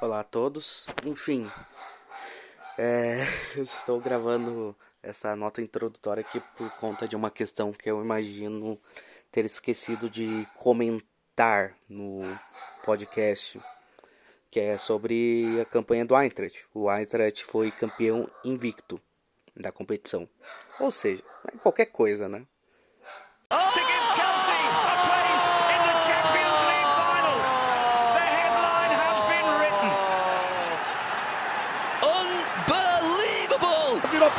Olá 0.00 0.20
a 0.20 0.24
todos. 0.24 0.86
Enfim, 1.04 1.50
é, 2.78 3.16
eu 3.56 3.64
estou 3.64 4.00
gravando 4.00 4.76
essa 5.02 5.34
nota 5.34 5.60
introdutória 5.60 6.20
aqui 6.20 6.40
por 6.56 6.70
conta 6.76 7.08
de 7.08 7.16
uma 7.16 7.32
questão 7.32 7.72
que 7.72 7.90
eu 7.90 8.00
imagino 8.00 8.80
ter 9.32 9.44
esquecido 9.44 10.08
de 10.08 10.46
comentar 10.54 11.76
no 11.88 12.20
podcast, 12.84 13.60
que 14.52 14.60
é 14.60 14.78
sobre 14.78 15.60
a 15.60 15.64
campanha 15.64 16.04
do 16.04 16.16
Eintracht. 16.16 16.64
O 16.72 16.88
Eintracht 16.88 17.44
foi 17.44 17.72
campeão 17.72 18.30
invicto 18.44 19.00
da 19.56 19.72
competição. 19.72 20.28
Ou 20.78 20.92
seja, 20.92 21.24
é 21.52 21.56
qualquer 21.56 21.86
coisa, 21.86 22.28
né? 22.28 22.46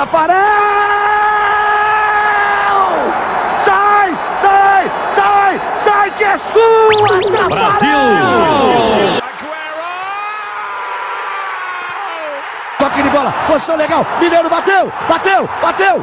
Taparel! 0.00 0.40
Sai, 3.66 4.16
sai, 4.40 4.90
sai, 5.14 5.60
sai 5.84 6.10
que 6.12 6.24
é 6.24 6.38
sua, 6.38 7.48
Brasil! 7.50 7.98
Toque 12.78 13.02
de 13.02 13.10
bola, 13.10 13.30
posição 13.46 13.76
legal, 13.76 14.06
Mineiro 14.18 14.48
bateu, 14.48 14.90
bateu, 15.06 15.46
bateu! 15.60 16.02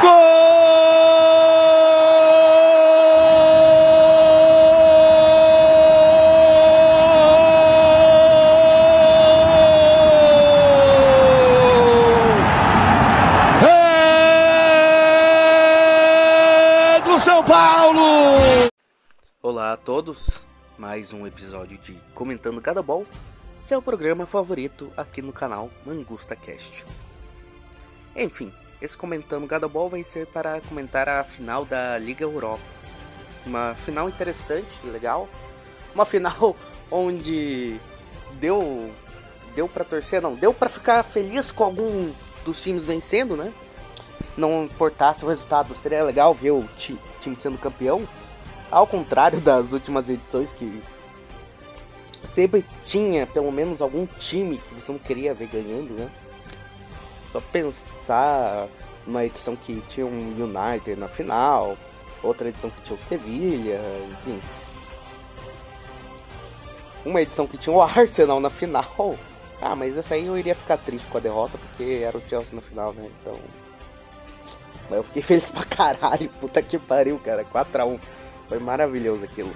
Gol! 0.00 0.51
São 17.32 17.42
Paulo! 17.44 18.68
Olá 19.42 19.72
a 19.72 19.76
todos, 19.78 20.46
mais 20.76 21.14
um 21.14 21.26
episódio 21.26 21.78
de 21.78 21.94
Comentando 22.14 22.60
Cada 22.60 22.82
Ball, 22.82 23.06
seu 23.58 23.80
programa 23.80 24.26
favorito 24.26 24.92
aqui 24.98 25.22
no 25.22 25.32
canal 25.32 25.70
Mangusta 25.86 26.36
Cast. 26.36 26.84
Enfim, 28.14 28.52
esse 28.82 28.94
Comentando 28.98 29.46
Cada 29.46 29.66
Ball 29.66 29.88
vai 29.88 30.04
ser 30.04 30.26
para 30.26 30.60
comentar 30.60 31.08
a 31.08 31.24
final 31.24 31.64
da 31.64 31.96
Liga 31.96 32.22
Europa. 32.22 32.62
Uma 33.46 33.74
final 33.76 34.10
interessante, 34.10 34.68
legal. 34.84 35.26
Uma 35.94 36.04
final 36.04 36.54
onde 36.92 37.80
deu 38.32 38.90
deu 39.54 39.66
para 39.66 39.84
torcer, 39.84 40.20
não, 40.20 40.34
deu 40.34 40.52
para 40.52 40.68
ficar 40.68 41.02
feliz 41.02 41.50
com 41.50 41.64
algum 41.64 42.12
dos 42.44 42.60
times 42.60 42.84
vencendo, 42.84 43.38
né? 43.38 43.54
Não 44.36 44.64
importasse 44.64 45.24
o 45.24 45.28
resultado, 45.28 45.74
seria 45.74 46.04
legal 46.04 46.34
ver 46.34 46.50
o 46.52 46.64
ti, 46.76 46.98
time 47.20 47.36
sendo 47.36 47.58
campeão. 47.58 48.06
Ao 48.70 48.86
contrário 48.86 49.40
das 49.42 49.72
últimas 49.72 50.08
edições 50.08 50.52
que 50.52 50.82
sempre 52.32 52.64
tinha 52.84 53.26
pelo 53.26 53.52
menos 53.52 53.82
algum 53.82 54.06
time 54.06 54.58
que 54.58 54.74
você 54.74 54.92
não 54.92 54.98
queria 54.98 55.34
ver 55.34 55.48
ganhando, 55.48 55.92
né? 55.94 56.10
Só 57.30 57.40
pensar 57.40 58.68
numa 59.06 59.24
edição 59.24 59.56
que 59.56 59.80
tinha 59.88 60.06
um 60.06 60.34
United 60.38 60.96
na 60.96 61.08
final, 61.08 61.76
outra 62.22 62.48
edição 62.48 62.70
que 62.70 62.80
tinha 62.82 62.96
o 62.96 63.00
Sevilha, 63.00 63.80
enfim. 64.10 64.40
Uma 67.04 67.20
edição 67.20 67.46
que 67.46 67.58
tinha 67.58 67.74
o 67.74 67.80
Arsenal 67.82 68.38
na 68.38 68.50
final. 68.50 69.16
Ah, 69.60 69.76
mas 69.76 69.96
essa 69.96 70.14
aí 70.14 70.26
eu 70.26 70.36
iria 70.36 70.54
ficar 70.54 70.76
triste 70.76 71.08
com 71.08 71.18
a 71.18 71.20
derrota 71.20 71.56
porque 71.56 72.00
era 72.02 72.18
o 72.18 72.22
Chelsea 72.28 72.54
na 72.54 72.60
final, 72.60 72.92
né? 72.92 73.08
Então 73.20 73.38
mas 74.88 74.98
eu 74.98 75.04
fiquei 75.04 75.22
feliz 75.22 75.50
pra 75.50 75.64
caralho. 75.64 76.28
Puta 76.40 76.62
que 76.62 76.78
pariu, 76.78 77.18
cara. 77.18 77.44
4x1. 77.44 77.98
Foi 78.48 78.58
maravilhoso 78.58 79.24
aquilo. 79.24 79.52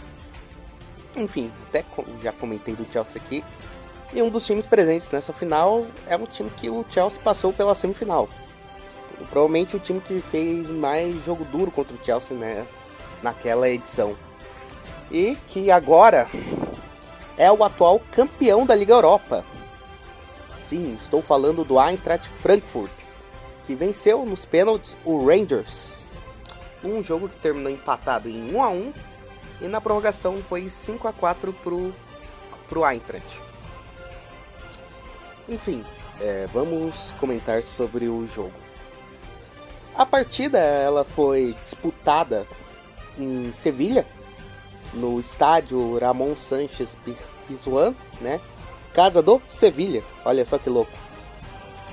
Enfim, 1.16 1.50
até 1.68 1.84
já 2.22 2.32
comentei 2.32 2.74
do 2.74 2.90
Chelsea 2.90 3.20
aqui. 3.20 3.44
E 4.12 4.22
um 4.22 4.30
dos 4.30 4.46
times 4.46 4.66
presentes 4.66 5.10
nessa 5.10 5.32
final 5.32 5.86
é 6.06 6.16
um 6.16 6.26
time 6.26 6.50
que 6.50 6.70
o 6.70 6.84
Chelsea 6.88 7.20
passou 7.22 7.52
pela 7.52 7.74
semifinal. 7.74 8.28
Provavelmente 9.30 9.76
o 9.76 9.80
time 9.80 10.00
que 10.00 10.20
fez 10.20 10.70
mais 10.70 11.24
jogo 11.24 11.44
duro 11.46 11.70
contra 11.70 11.96
o 11.96 12.04
Chelsea 12.04 12.36
né, 12.36 12.66
naquela 13.22 13.68
edição. 13.68 14.16
E 15.10 15.36
que 15.48 15.70
agora 15.70 16.28
é 17.36 17.50
o 17.50 17.64
atual 17.64 18.00
campeão 18.12 18.66
da 18.66 18.74
Liga 18.74 18.94
Europa. 18.94 19.44
Sim, 20.62 20.94
estou 20.94 21.22
falando 21.22 21.64
do 21.64 21.80
Eintracht 21.80 22.28
Frankfurt 22.28 23.05
que 23.66 23.74
venceu 23.74 24.24
nos 24.24 24.44
pênaltis 24.44 24.96
o 25.04 25.26
Rangers. 25.26 26.08
Um 26.84 27.02
jogo 27.02 27.28
que 27.28 27.36
terminou 27.36 27.72
empatado 27.72 28.28
em 28.28 28.54
1 28.54 28.62
a 28.62 28.68
1 28.68 28.92
e 29.62 29.68
na 29.68 29.80
prorrogação 29.80 30.42
foi 30.48 30.68
5 30.68 31.08
a 31.08 31.12
4 31.12 31.52
pro 31.52 31.92
pro 32.68 32.84
Eintracht. 32.84 33.40
Enfim, 35.48 35.84
é, 36.20 36.46
vamos 36.52 37.12
comentar 37.20 37.62
sobre 37.62 38.08
o 38.08 38.26
jogo. 38.26 38.52
A 39.94 40.04
partida 40.04 40.58
ela 40.58 41.04
foi 41.04 41.56
disputada 41.62 42.46
em 43.18 43.52
Sevilha, 43.52 44.06
no 44.92 45.18
estádio 45.20 45.98
Ramon 45.98 46.36
Sánchez 46.36 46.96
Pizjuan, 47.46 47.94
né? 48.20 48.40
Casa 48.92 49.22
do 49.22 49.40
Sevilha. 49.48 50.02
Olha 50.24 50.44
só 50.44 50.58
que 50.58 50.68
louco. 50.68 51.05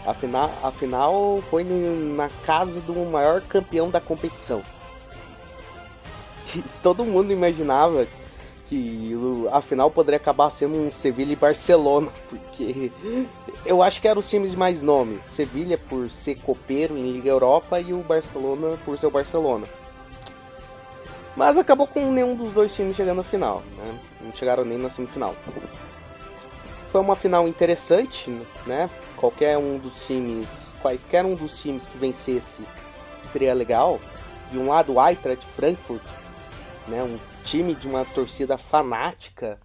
Afinal, 0.05 0.51
afinal 0.61 1.43
foi 1.49 1.63
na 1.63 2.29
casa 2.45 2.81
do 2.81 2.93
maior 3.05 3.41
campeão 3.41 3.89
da 3.89 4.01
competição. 4.01 4.61
E 6.55 6.61
todo 6.83 7.05
mundo 7.05 7.31
imaginava 7.31 8.05
que 8.67 9.13
a 9.51 9.61
final 9.61 9.89
poderia 9.91 10.17
acabar 10.17 10.49
sendo 10.49 10.75
um 10.75 10.91
Sevilha 10.91 11.33
e 11.33 11.35
Barcelona, 11.35 12.11
porque 12.27 12.91
eu 13.65 13.81
acho 13.81 14.01
que 14.01 14.07
eram 14.07 14.19
os 14.19 14.29
times 14.29 14.51
de 14.51 14.57
mais 14.57 14.83
nome. 14.83 15.19
Sevilha 15.27 15.77
por 15.77 16.09
ser 16.09 16.35
copeiro 16.35 16.97
em 16.97 17.11
Liga 17.11 17.29
Europa 17.29 17.79
e 17.79 17.93
o 17.93 17.99
Barcelona 17.99 18.77
por 18.83 18.97
ser 18.97 19.07
o 19.07 19.11
Barcelona. 19.11 19.67
Mas 21.35 21.57
acabou 21.57 21.87
com 21.87 22.11
nenhum 22.11 22.35
dos 22.35 22.51
dois 22.51 22.73
times 22.75 22.95
chegando 22.95 23.21
à 23.21 23.23
final, 23.23 23.63
né? 23.77 23.99
Não 24.21 24.33
chegaram 24.33 24.63
nem 24.63 24.77
na 24.77 24.89
semifinal. 24.89 25.35
Foi 26.91 27.01
uma 27.01 27.15
final 27.15 27.47
interessante, 27.47 28.29
né? 28.67 28.87
Qualquer 29.23 29.57
um 29.57 29.77
dos 29.77 30.05
times, 30.05 30.75
quaisquer 30.81 31.25
um 31.25 31.33
dos 31.33 31.57
times 31.57 31.87
que 31.87 31.97
vencesse 31.97 32.61
seria 33.31 33.53
legal. 33.53 33.97
De 34.51 34.59
um 34.59 34.67
lado, 34.67 34.95
o 34.95 35.01
Eintracht 35.01 35.45
Frankfurt, 35.45 36.03
né, 36.89 37.01
um 37.01 37.17
time 37.41 37.73
de 37.73 37.87
uma 37.87 38.03
torcida 38.03 38.57
fanática, 38.57 39.61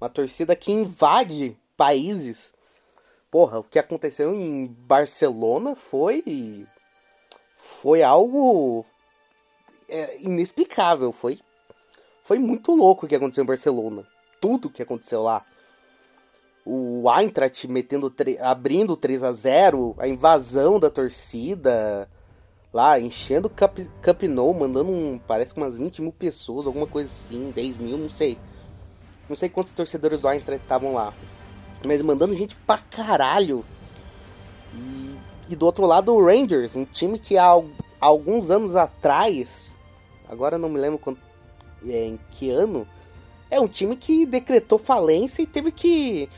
uma 0.00 0.08
torcida 0.08 0.56
que 0.56 0.72
invade 0.72 1.54
países. 1.76 2.54
Porra, 3.30 3.58
o 3.58 3.64
que 3.64 3.78
aconteceu 3.78 4.34
em 4.34 4.66
Barcelona 4.66 5.76
foi 5.76 6.66
foi 7.58 8.02
algo 8.02 8.82
é, 9.90 10.22
inexplicável, 10.22 11.12
foi 11.12 11.38
foi 12.22 12.38
muito 12.38 12.74
louco 12.74 13.04
o 13.04 13.08
que 13.10 13.16
aconteceu 13.16 13.44
em 13.44 13.46
Barcelona. 13.46 14.08
Tudo 14.40 14.70
que 14.70 14.82
aconteceu 14.82 15.22
lá 15.22 15.44
o 16.64 17.04
Eintracht 17.10 17.66
metendo 17.68 18.12
abrindo 18.40 18.96
3 18.96 19.24
a 19.24 19.32
0 19.32 19.94
a 19.98 20.06
invasão 20.06 20.78
da 20.78 20.88
torcida 20.88 22.08
lá, 22.72 22.98
enchendo 22.98 23.48
o 23.48 23.50
Camp, 23.50 23.80
Camp 24.00 24.22
Nou, 24.22 24.54
mandando 24.54 24.90
um, 24.90 25.18
parece 25.18 25.56
umas 25.56 25.76
20 25.76 26.02
mil 26.02 26.12
pessoas, 26.12 26.66
alguma 26.66 26.86
coisa 26.86 27.10
assim, 27.10 27.50
10 27.50 27.78
mil, 27.78 27.98
não 27.98 28.08
sei. 28.08 28.38
Não 29.28 29.36
sei 29.36 29.48
quantos 29.48 29.72
torcedores 29.72 30.20
do 30.20 30.28
Eintracht 30.30 30.62
estavam 30.62 30.94
lá. 30.94 31.12
Mas 31.84 32.00
mandando 32.00 32.34
gente 32.34 32.56
pra 32.56 32.78
caralho. 32.78 33.64
E 34.74 35.02
e 35.48 35.56
do 35.56 35.66
outro 35.66 35.86
lado 35.86 36.14
o 36.14 36.24
Rangers, 36.24 36.76
um 36.76 36.84
time 36.84 37.18
que 37.18 37.36
há, 37.36 37.50
há 37.50 37.62
alguns 38.00 38.50
anos 38.50 38.76
atrás, 38.76 39.78
agora 40.28 40.56
não 40.56 40.68
me 40.68 40.78
lembro 40.78 41.18
é, 41.86 42.06
em 42.06 42.18
que 42.30 42.50
ano, 42.50 42.86
é 43.50 43.60
um 43.60 43.68
time 43.68 43.96
que 43.96 44.24
decretou 44.24 44.78
falência 44.78 45.42
e 45.42 45.46
teve 45.46 45.70
que 45.70 46.28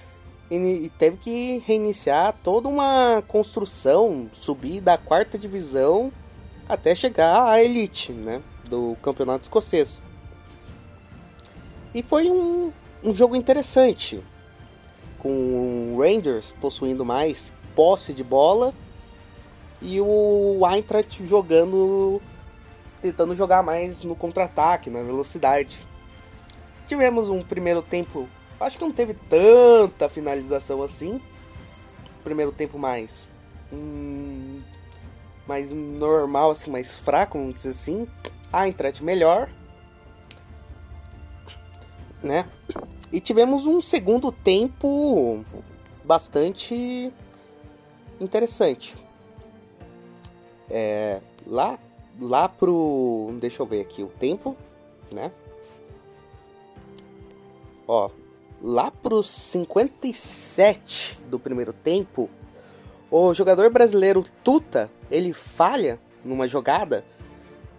e 0.51 0.91
teve 0.99 1.17
que 1.17 1.63
reiniciar 1.67 2.35
toda 2.43 2.69
uma 2.69 3.23
construção, 3.27 4.29
subir 4.33 4.81
da 4.81 4.99
quarta 4.99 5.39
divisão 5.39 6.13
até 6.69 6.95
chegar 6.95 7.47
à 7.49 7.63
elite, 7.63 8.13
né, 8.13 8.43
do 8.69 8.97
campeonato 9.03 9.43
escocês. 9.43 10.03
E 11.95 12.03
foi 12.03 12.31
um, 12.31 12.73
um 13.03 13.15
jogo 13.15 13.37
interessante, 13.37 14.23
com 15.19 15.95
o 15.95 15.99
Rangers 16.01 16.55
possuindo 16.61 17.05
mais 17.05 17.53
posse 17.75 18.13
de 18.13 18.23
bola 18.23 18.75
e 19.81 20.01
o 20.01 20.61
Eintracht 20.67 21.25
jogando, 21.27 22.21
tentando 23.01 23.35
jogar 23.35 23.63
mais 23.63 24.05
no 24.05 24.15
contra-ataque, 24.15 24.91
na 24.91 25.03
velocidade. 25.03 25.79
Tivemos 26.87 27.29
um 27.29 27.43
primeiro 27.43 27.81
tempo 27.83 28.29
Acho 28.65 28.79
que 28.79 28.85
não 28.85 28.93
teve 28.93 29.13
tanta 29.13 30.09
finalização 30.09 30.83
assim. 30.83 31.21
Primeiro 32.23 32.51
tempo 32.51 32.79
mais. 32.79 33.27
Hum, 33.71 34.63
mais 35.47 35.71
normal, 35.71 36.51
assim, 36.51 36.71
mais 36.71 36.97
fraco, 36.97 37.37
vamos 37.37 37.57
dizer 37.57 37.71
assim. 37.71 38.09
A 38.51 38.67
Eintracht 38.67 39.05
melhor. 39.05 39.51
Né? 42.23 42.49
E 43.13 43.21
tivemos 43.21 43.67
um 43.67 43.83
segundo 43.83 44.33
tempo 44.33 45.45
bastante 46.03 47.13
interessante. 48.19 48.97
É, 50.71 51.21
lá, 51.47 51.79
lá 52.19 52.49
pro. 52.49 53.37
Deixa 53.39 53.61
eu 53.61 53.67
ver 53.67 53.83
aqui 53.83 54.03
o 54.03 54.09
tempo, 54.09 54.57
né? 55.13 55.31
Ó, 57.87 58.09
lá 58.63 58.93
os 59.11 59.31
57 59.31 61.21
do 61.29 61.39
primeiro 61.39 61.73
tempo, 61.73 62.29
o 63.11 63.33
jogador 63.35 63.71
brasileiro 63.71 64.25
Tuta, 64.43 64.91
ele 65.11 65.33
falha 65.33 65.99
numa 66.25 66.49
jogada 66.49 67.05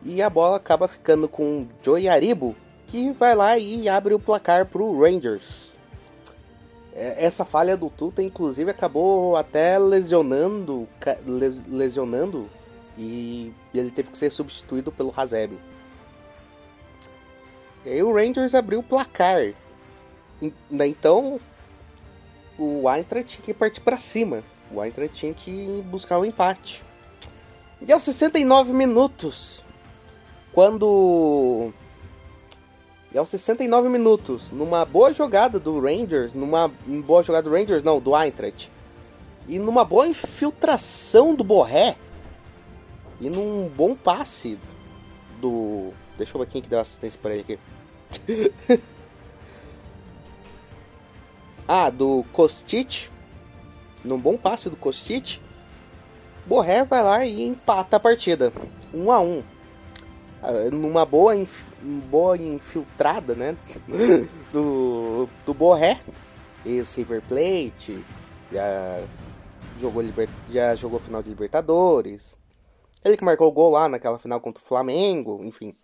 e 0.04 0.22
a 0.22 0.30
bola 0.30 0.58
acaba 0.58 0.88
ficando 0.88 1.28
com 1.28 1.62
o 1.62 1.68
Joey 1.84 2.08
Aribo, 2.08 2.56
que 2.88 3.12
vai 3.12 3.36
lá 3.36 3.58
e 3.58 3.90
abre 3.90 4.14
o 4.14 4.20
placar 4.20 4.66
para 4.68 4.82
o 4.82 5.02
Rangers. 5.02 5.76
É, 6.94 7.26
essa 7.26 7.44
falha 7.44 7.76
do 7.76 7.90
Tuta, 7.90 8.22
inclusive, 8.22 8.72
acabou 8.72 9.36
até 9.36 9.78
lesionando, 9.78 10.88
lesionando 11.68 12.48
e 12.98 13.52
ele 13.74 13.92
teve 13.92 14.10
que 14.12 14.18
ser 14.18 14.30
substituído 14.30 14.92
pelo 14.92 15.14
Hazeb. 15.16 15.58
E 17.86 17.90
aí 17.90 18.02
o 18.02 18.14
Rangers 18.14 18.56
abriu 18.56 18.80
o 18.80 18.84
placar 18.84 19.54
então, 20.42 21.40
o 22.58 22.90
Eintracht 22.90 23.36
tinha 23.36 23.46
que 23.46 23.54
partir 23.54 23.82
para 23.82 23.98
cima. 23.98 24.44
O 24.72 24.84
Eintracht 24.84 25.16
tinha 25.16 25.34
que 25.34 25.84
buscar 25.86 26.18
o 26.18 26.22
um 26.22 26.26
empate. 26.26 26.84
E 27.82 27.92
aos 27.92 28.04
69 28.04 28.74
minutos, 28.74 29.64
quando. 30.54 31.72
E 33.14 33.18
aos 33.18 33.30
69 33.30 33.88
minutos, 33.90 34.50
numa 34.52 34.84
boa 34.84 35.14
jogada 35.14 35.60
do 35.60 35.80
Rangers, 35.80 36.34
numa 36.34 36.68
boa 36.68 37.24
jogada 37.24 37.50
do 37.50 37.56
Rangers, 37.56 37.84
não, 37.84 38.00
do 38.00 38.16
Eintracht, 38.16 38.70
e 39.48 39.60
numa 39.60 39.86
boa 39.86 40.08
infiltração 40.08 41.34
do 41.34 41.44
Borré, 41.44 41.96
e 43.22 43.30
num 43.30 43.70
bom 43.70 43.96
passe 43.96 44.58
do. 45.40 45.94
Deixa 46.18 46.36
eu 46.36 46.40
ver 46.42 46.48
quem 46.48 46.62
que 46.62 46.70
deu 46.70 46.80
assistência 46.80 47.20
para 47.22 47.34
ele 47.36 47.42
aqui. 47.42 48.82
Ah, 51.68 51.90
do 51.90 52.24
Kostic. 52.32 53.10
Num 54.04 54.20
bom 54.20 54.38
passe 54.38 54.70
do 54.70 54.76
Kostic. 54.76 55.40
Borré 56.46 56.84
vai 56.84 57.04
lá 57.04 57.26
e 57.26 57.42
empata 57.44 57.98
a 57.98 58.00
partida. 58.00 58.54
1 58.94 59.04
um 59.04 59.12
a 59.12 59.20
1 59.20 59.26
um. 59.26 59.44
Ah, 60.44 60.52
numa 60.72 61.06
boa, 61.06 61.36
inf... 61.36 61.64
boa 61.82 62.38
infiltrada, 62.38 63.34
né? 63.34 63.58
do, 64.54 65.28
do 65.46 65.54
Borré. 65.54 66.00
Ex-River 66.64 67.24
Plate. 67.28 68.04
Já 68.52 69.02
jogou, 69.80 70.04
liber... 70.04 70.30
já 70.50 70.76
jogou 70.76 71.00
final 71.00 71.24
de 71.24 71.30
Libertadores. 71.30 72.38
Ele 73.04 73.18
que 73.18 73.26
marcou 73.26 73.48
o 73.48 73.52
gol 73.52 73.72
lá 73.72 73.90
naquela 73.90 74.20
final 74.20 74.40
contra 74.40 74.64
o 74.64 74.68
Flamengo. 74.68 75.44
Enfim. 75.44 75.76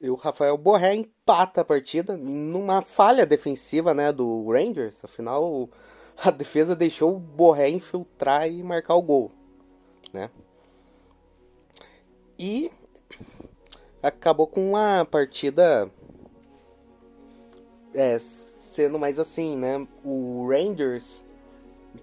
E 0.00 0.08
o 0.08 0.14
Rafael 0.14 0.56
Borré 0.56 0.94
empata 0.94 1.60
a 1.60 1.64
partida 1.64 2.16
numa 2.16 2.80
falha 2.80 3.26
defensiva 3.26 3.92
né, 3.92 4.10
do 4.10 4.50
Rangers. 4.50 5.04
Afinal, 5.04 5.68
a 6.16 6.30
defesa 6.30 6.74
deixou 6.74 7.16
o 7.16 7.20
Borré 7.20 7.68
infiltrar 7.68 8.48
e 8.50 8.62
marcar 8.62 8.94
o 8.94 9.02
gol. 9.02 9.30
Né? 10.12 10.30
E 12.38 12.72
acabou 14.02 14.46
com 14.46 14.70
uma 14.70 15.04
partida 15.04 15.90
é, 17.94 18.18
sendo 18.72 18.98
mais 18.98 19.18
assim, 19.18 19.56
né? 19.56 19.86
O 20.02 20.48
Rangers 20.48 21.24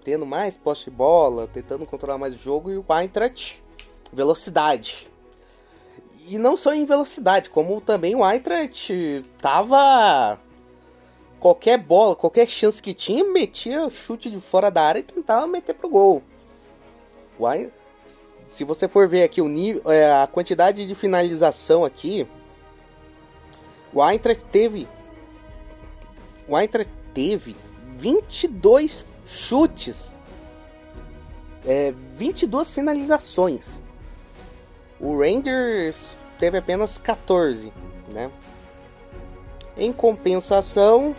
tendo 0.04 0.26
mais 0.26 0.58
posse 0.58 0.86
de 0.86 0.92
bola, 0.92 1.48
tentando 1.48 1.86
controlar 1.86 2.18
mais 2.18 2.36
o 2.36 2.38
jogo, 2.38 2.70
e 2.70 2.78
o 2.78 2.86
Eintracht 2.90 3.64
velocidade 4.12 5.10
e 6.28 6.38
não 6.38 6.58
só 6.58 6.74
em 6.74 6.86
velocidade, 6.86 7.50
como 7.50 7.80
também 7.80 8.16
o 8.16 8.30
Eintracht 8.30 9.24
tava 9.42 10.38
qualquer 11.40 11.78
bola, 11.78 12.16
qualquer 12.16 12.48
chance 12.48 12.82
que 12.82 12.94
tinha, 12.94 13.24
metia 13.24 13.86
o 13.86 13.90
chute 13.90 14.30
de 14.30 14.40
fora 14.40 14.70
da 14.70 14.82
área 14.82 15.00
e 15.00 15.04
tentava 15.04 15.48
meter 15.48 15.74
pro 15.74 15.90
gol. 15.90 16.24
O 17.40 17.48
se 18.50 18.64
você 18.64 18.88
for 18.88 19.08
ver 19.08 19.24
aqui 19.24 19.42
o 19.42 19.48
nível, 19.48 19.84
é, 19.92 20.12
a 20.12 20.28
quantidade 20.28 20.86
de 20.86 20.96
finalização 20.96 21.86
aqui, 21.86 22.28
o 23.94 24.04
Eintracht 24.04 24.44
teve 24.46 24.88
o 26.48 26.58
Eintracht 26.58 26.92
teve 27.14 27.56
22 27.98 29.06
chutes, 29.26 30.16
é, 31.66 31.94
22 32.16 32.74
finalizações. 32.74 33.84
O 35.00 35.20
Rangers 35.20 36.16
teve 36.38 36.58
apenas 36.58 36.98
14, 36.98 37.72
né? 38.14 38.32
Em 39.78 39.92
compensação, 39.94 41.16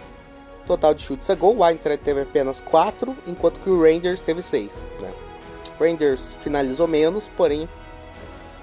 total 0.67 0.95
de 0.95 1.03
chutes 1.03 1.31
a 1.31 1.35
gol, 1.35 1.59
o 1.59 1.67
Eintracht 1.67 2.03
teve 2.05 2.23
apenas 2.23 2.61
4, 2.61 3.17
enquanto 3.27 3.61
que 3.61 3.71
o 3.71 3.83
Rangers 3.83 4.21
teve 4.21 4.43
6, 4.43 4.87
né? 5.01 5.13
O 5.79 5.85
Rangers 5.85 6.35
finalizou 6.41 6.89
menos, 6.89 7.25
porém 7.37 7.69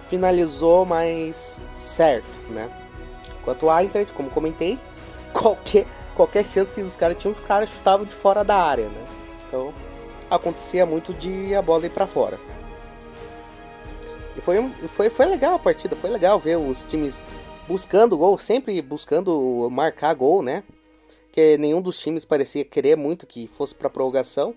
finalizou 0.09 0.85
mais 0.85 1.61
certo, 1.77 2.27
né? 2.49 2.69
Enquanto 3.41 3.63
o 3.63 3.79
Eintracht, 3.79 4.11
como 4.13 4.29
comentei, 4.29 4.77
qualquer, 5.33 5.85
qualquer 6.15 6.45
chance 6.45 6.73
que 6.73 6.81
os 6.81 6.95
caras 6.95 7.17
tinham, 7.17 7.33
os 7.33 7.45
caras 7.45 7.69
chutavam 7.69 8.05
de 8.05 8.13
fora 8.13 8.43
da 8.43 8.55
área, 8.55 8.85
né? 8.85 9.03
Então, 9.47 9.73
acontecia 10.29 10.85
muito 10.85 11.13
de 11.13 11.55
a 11.55 11.61
bola 11.61 11.85
ir 11.85 11.91
para 11.91 12.07
fora. 12.07 12.39
E 14.35 14.41
foi, 14.41 14.69
foi, 14.89 15.09
foi 15.09 15.25
legal 15.25 15.55
a 15.55 15.59
partida, 15.59 15.95
foi 15.95 16.09
legal 16.09 16.37
ver 16.37 16.57
os 16.57 16.85
times 16.85 17.21
buscando 17.67 18.17
gol, 18.17 18.37
sempre 18.37 18.81
buscando 18.81 19.69
marcar 19.71 20.13
gol, 20.13 20.41
né? 20.41 20.63
Que 21.31 21.57
nenhum 21.57 21.81
dos 21.81 21.99
times 21.99 22.25
parecia 22.25 22.65
querer 22.65 22.95
muito 22.95 23.25
que 23.25 23.47
fosse 23.47 23.73
para 23.73 23.89
prorrogação. 23.89 24.53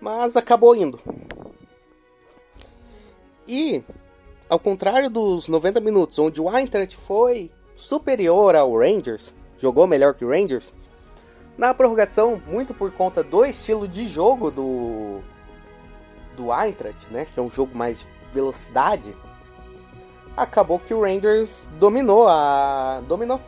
Mas 0.00 0.36
acabou 0.36 0.74
indo. 0.76 1.00
E 3.46 3.82
ao 4.48 4.58
contrário 4.58 5.10
dos 5.10 5.48
90 5.48 5.80
minutos, 5.80 6.18
onde 6.18 6.40
o 6.40 6.54
Eintracht 6.54 6.96
foi 6.96 7.50
superior 7.76 8.54
ao 8.54 8.76
Rangers, 8.76 9.34
jogou 9.58 9.86
melhor 9.86 10.14
que 10.14 10.24
o 10.24 10.30
Rangers, 10.30 10.72
na 11.56 11.72
prorrogação, 11.72 12.40
muito 12.46 12.74
por 12.74 12.92
conta 12.92 13.22
do 13.22 13.44
estilo 13.44 13.86
de 13.86 14.06
jogo 14.06 14.50
do 14.50 15.20
do 16.36 16.52
Eintracht, 16.52 17.06
né, 17.10 17.26
que 17.32 17.38
é 17.38 17.42
um 17.42 17.50
jogo 17.50 17.76
mais 17.76 17.98
de 18.00 18.06
velocidade, 18.32 19.14
acabou 20.36 20.78
que 20.78 20.92
o 20.92 21.02
Rangers 21.02 21.68
dominou 21.78 22.26
a 22.28 23.00
dominou 23.06 23.40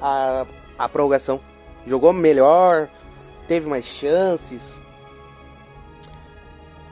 a, 0.00 0.46
a 0.78 0.88
prorrogação. 0.88 1.40
Jogou 1.86 2.12
melhor, 2.12 2.88
teve 3.46 3.68
mais 3.68 3.84
chances. 3.84 4.78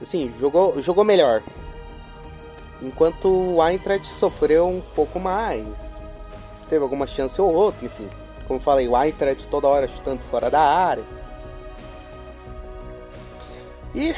Assim, 0.00 0.32
jogou, 0.38 0.80
jogou 0.82 1.04
melhor. 1.04 1.42
Enquanto 2.82 3.28
o 3.28 3.66
Eintracht 3.66 4.08
sofreu 4.08 4.68
um 4.68 4.82
pouco 4.94 5.18
mais. 5.18 5.66
Teve 6.68 6.82
alguma 6.82 7.06
chance 7.06 7.40
ou 7.40 7.52
outra, 7.52 7.86
enfim. 7.86 8.08
Como 8.46 8.60
falei, 8.60 8.88
o 8.88 8.96
Eintracht 8.96 9.46
toda 9.48 9.66
hora 9.66 9.88
chutando 9.88 10.22
fora 10.30 10.50
da 10.50 10.60
área. 10.60 11.04
E 13.94 14.14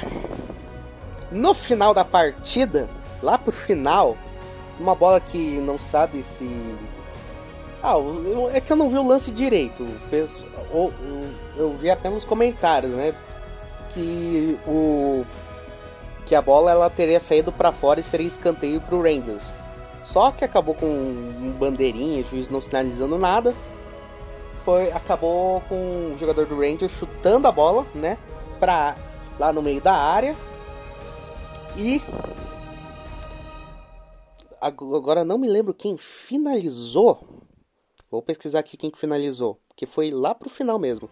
no 1.30 1.54
final 1.54 1.92
da 1.92 2.04
partida, 2.04 2.88
lá 3.22 3.36
pro 3.36 3.52
final, 3.52 4.16
uma 4.78 4.94
bola 4.94 5.20
que 5.20 5.58
não 5.58 5.78
sabe 5.78 6.22
se. 6.22 6.48
Ah, 7.82 7.94
eu, 7.94 8.50
é 8.52 8.60
que 8.60 8.72
eu 8.72 8.76
não 8.76 8.88
vi 8.88 8.96
o 8.96 9.06
lance 9.06 9.30
direito. 9.30 9.86
Eu, 10.10 10.92
eu 11.56 11.72
vi 11.76 11.90
apenas 11.90 12.18
os 12.18 12.24
comentários, 12.24 12.92
né? 12.92 13.14
Que 13.90 14.58
o. 14.66 15.24
Que 16.26 16.34
a 16.34 16.42
bola 16.42 16.70
ela 16.70 16.90
teria 16.90 17.20
saído 17.20 17.50
para 17.50 17.72
fora 17.72 18.00
e 18.00 18.02
seria 18.02 18.26
escanteio 18.26 18.80
pro 18.80 19.02
Rangers. 19.02 19.44
Só 20.04 20.30
que 20.30 20.44
acabou 20.44 20.74
com 20.74 20.86
um 20.86 21.54
bandeirinha, 21.58 22.24
juiz 22.24 22.48
não 22.48 22.60
sinalizando 22.60 23.18
nada. 23.18 23.54
Foi, 24.64 24.90
acabou 24.92 25.62
com 25.68 25.74
o 25.74 26.16
jogador 26.18 26.46
do 26.46 26.58
Rangers 26.58 26.92
chutando 26.92 27.48
a 27.48 27.52
bola, 27.52 27.86
né? 27.94 28.18
Pra 28.58 28.94
lá 29.38 29.52
no 29.52 29.62
meio 29.62 29.80
da 29.80 29.94
área. 29.94 30.34
E 31.80 32.02
agora 34.60 35.24
não 35.24 35.38
me 35.38 35.48
lembro 35.48 35.72
quem 35.72 35.96
finalizou. 35.96 37.46
Vou 38.10 38.20
pesquisar 38.20 38.58
aqui 38.58 38.76
quem 38.76 38.90
finalizou, 38.90 39.60
que 39.76 39.86
foi 39.86 40.10
lá 40.10 40.34
pro 40.34 40.50
final 40.50 40.76
mesmo. 40.76 41.08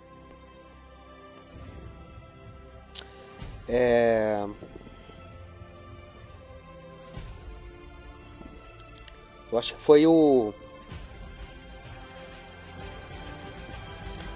É... 3.68 4.44
Eu 9.52 9.58
acho 9.58 9.74
que 9.74 9.80
foi 9.80 10.04
o. 10.04 10.52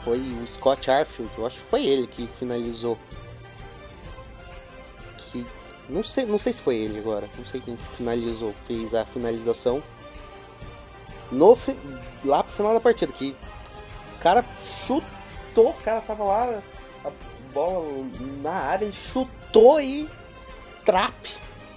Foi 0.04 0.18
o 0.18 0.46
Scott 0.46 0.88
Arfield, 0.90 1.36
eu 1.36 1.44
acho 1.44 1.60
que 1.60 1.68
foi 1.68 1.84
ele 1.84 2.06
que 2.06 2.28
finalizou. 2.28 2.96
Não 5.90 6.02
sei, 6.02 6.24
não 6.26 6.38
sei 6.38 6.52
se 6.52 6.62
foi 6.62 6.76
ele 6.76 6.98
agora. 6.98 7.28
Não 7.36 7.44
sei 7.44 7.60
quem 7.60 7.76
finalizou, 7.76 8.54
fez 8.66 8.94
a 8.94 9.04
finalização. 9.04 9.82
No, 11.30 11.56
lá 12.24 12.42
pro 12.42 12.52
final 12.52 12.74
da 12.74 12.80
partida, 12.80 13.12
que 13.12 13.36
o 14.16 14.18
cara 14.20 14.44
chutou, 14.86 15.70
o 15.70 15.82
cara 15.84 16.00
tava 16.00 16.24
lá, 16.24 16.60
a 17.04 17.10
bola 17.52 17.84
na 18.42 18.52
área, 18.52 18.84
ele 18.84 18.92
chutou 18.92 19.80
e 19.80 20.08
trap 20.84 21.14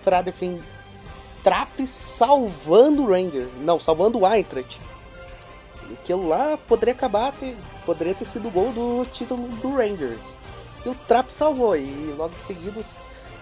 pra 0.04 0.24
defender 0.24 0.64
Trap 1.44 1.86
salvando 1.86 3.04
o 3.04 3.12
Ranger. 3.12 3.50
Não, 3.58 3.80
salvando 3.80 4.20
o 4.20 4.28
Eintracht. 4.28 4.80
Aquilo 5.92 6.28
lá 6.28 6.58
poderia 6.58 6.94
acabar, 6.94 7.34
ter, 7.34 7.56
poderia 7.86 8.16
ter 8.16 8.26
sido 8.26 8.48
o 8.48 8.52
gol 8.52 8.72
do 8.72 9.06
título 9.12 9.48
do 9.58 9.76
Rangers. 9.76 10.20
E 10.86 10.90
o 10.90 10.96
Trap 11.08 11.30
salvou. 11.32 11.76
E 11.76 12.16
logo 12.18 12.34
em 12.34 12.46
seguida 12.46 12.82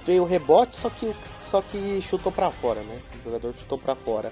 veio 0.06 0.24
o 0.24 0.26
rebote, 0.26 0.76
só 0.76 0.90
que, 0.90 1.14
só 1.50 1.62
que 1.62 2.02
chutou 2.02 2.32
para 2.32 2.50
fora, 2.52 2.82
né? 2.82 3.00
O 3.20 3.24
jogador 3.24 3.54
chutou 3.54 3.78
para 3.78 3.96
fora. 3.96 4.32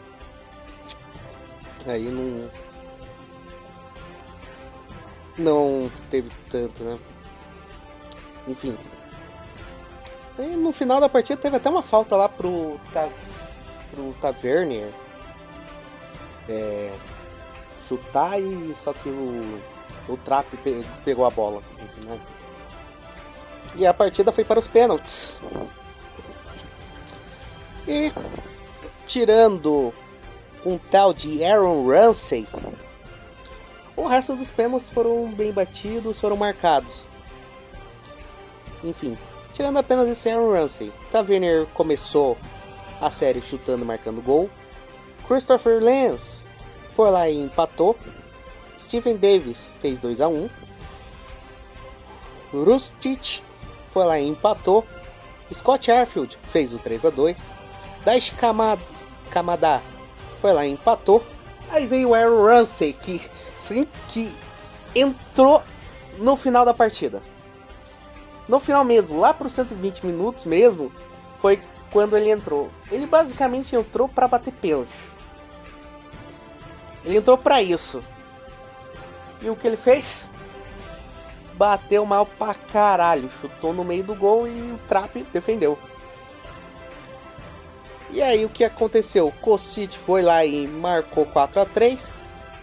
Aí 1.85 2.09
não. 2.09 2.49
Não 5.37 5.91
teve 6.09 6.29
tanto, 6.49 6.83
né? 6.83 6.99
Enfim. 8.47 8.77
E 10.37 10.55
no 10.55 10.71
final 10.71 10.99
da 10.99 11.09
partida 11.09 11.41
teve 11.41 11.57
até 11.57 11.69
uma 11.69 11.81
falta 11.81 12.15
lá 12.15 12.27
pro 12.27 12.79
pro 13.91 14.13
Tavernier 14.21 14.91
é, 16.47 16.91
chutar 17.87 18.39
e 18.41 18.75
só 18.83 18.93
que 18.93 19.09
o, 19.09 19.59
o 20.07 20.17
Trap 20.17 20.45
pegou 21.03 21.25
a 21.25 21.29
bola. 21.29 21.61
Né? 21.97 22.19
E 23.75 23.85
a 23.85 23.93
partida 23.93 24.31
foi 24.31 24.43
para 24.43 24.59
os 24.59 24.67
pênaltis. 24.67 25.37
E 27.87 28.11
tirando 29.07 29.93
um 30.65 30.77
tal 30.77 31.13
de 31.13 31.43
Aaron 31.43 31.87
Ramsey, 31.87 32.47
o 33.95 34.07
resto 34.07 34.35
dos 34.35 34.49
pênaltis 34.49 34.89
foram 34.89 35.31
bem 35.31 35.51
batidos, 35.51 36.19
foram 36.19 36.37
marcados. 36.37 37.03
Enfim, 38.83 39.17
tirando 39.53 39.77
apenas 39.77 40.07
esse 40.07 40.29
Aaron 40.29 40.51
Ramsey, 40.51 40.91
Tavernier 41.11 41.65
começou 41.73 42.37
a 43.01 43.09
série 43.09 43.41
chutando 43.41 43.85
marcando 43.85 44.21
gol. 44.21 44.49
Christopher 45.27 45.81
Lenz 45.81 46.43
foi 46.91 47.11
lá 47.11 47.29
e 47.29 47.37
empatou. 47.37 47.95
Stephen 48.77 49.17
Davis 49.17 49.69
fez 49.79 49.99
2 49.99 50.21
a 50.21 50.27
1 50.27 50.49
Rustic 52.53 53.41
foi 53.89 54.05
lá 54.05 54.19
e 54.19 54.27
empatou. 54.27 54.85
Scott 55.53 55.91
Arfield 55.91 56.37
fez 56.43 56.73
o 56.73 56.77
3 56.77 57.05
a 57.05 57.09
2 57.09 57.53
Daish 58.05 58.31
Kamada, 58.31 58.81
Kamada 59.29 59.81
foi 60.41 60.53
lá 60.53 60.65
e 60.65 60.71
empatou. 60.71 61.23
Aí 61.69 61.85
veio 61.85 62.09
o 62.09 62.15
Aaron 62.15 62.43
Ramsey 62.43 62.93
que, 62.93 63.21
sim, 63.57 63.87
que 64.09 64.33
entrou 64.95 65.61
no 66.17 66.35
final 66.35 66.65
da 66.65 66.73
partida. 66.73 67.21
No 68.47 68.59
final 68.59 68.83
mesmo, 68.83 69.19
lá 69.19 69.33
para 69.33 69.47
os 69.47 69.53
120 69.53 70.05
minutos 70.05 70.45
mesmo, 70.45 70.91
foi 71.39 71.61
quando 71.91 72.17
ele 72.17 72.31
entrou. 72.31 72.69
Ele 72.91 73.05
basicamente 73.05 73.75
entrou 73.75 74.09
para 74.09 74.27
bater 74.27 74.53
pênalti. 74.53 74.89
Ele 77.05 77.17
entrou 77.17 77.37
para 77.37 77.61
isso. 77.61 78.01
E 79.41 79.49
o 79.49 79.55
que 79.55 79.67
ele 79.67 79.77
fez? 79.77 80.27
Bateu 81.59 82.05
mal 82.05 82.25
pra 82.25 82.53
caralho, 82.53 83.29
chutou 83.29 83.73
no 83.73 83.83
meio 83.83 84.01
do 84.01 84.15
gol 84.15 84.47
e 84.47 84.71
o 84.71 84.79
Trap 84.87 85.21
defendeu. 85.23 85.77
E 88.11 88.21
aí 88.21 88.45
o 88.45 88.49
que 88.49 88.63
aconteceu? 88.63 89.29
Kostic 89.41 89.91
foi 89.91 90.21
lá 90.21 90.45
e 90.45 90.65
marcou 90.65 91.25
4 91.25 91.59
a 91.59 91.65
3 91.65 92.13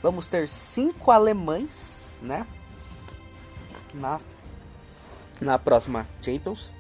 Vamos 0.03 0.29
ter 0.29 0.49
cinco 0.49 1.11
alemães, 1.11 2.19
né? 2.23 2.47
Na, 3.95 4.21
na 5.41 5.59
próxima 5.59 6.07
Champions. 6.21 6.71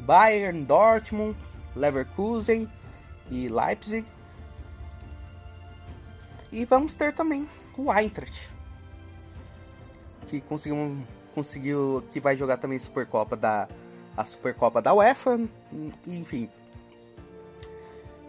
Bayern, 0.00 0.64
Dortmund, 0.64 1.36
Leverkusen 1.76 2.70
e 3.30 3.48
Leipzig. 3.48 4.06
E 6.50 6.64
vamos 6.64 6.94
ter 6.96 7.14
também 7.14 7.48
o 7.76 7.92
Eintracht, 7.92 8.50
que 10.26 10.40
conseguiu 10.40 10.98
conseguiu 11.34 12.04
que 12.10 12.20
vai 12.20 12.36
jogar 12.36 12.58
também 12.58 12.78
Supercopa 12.78 13.36
da 13.36 13.68
a 14.20 14.24
Supercopa 14.24 14.82
da 14.82 14.94
UEFA, 14.94 15.40
enfim. 16.06 16.48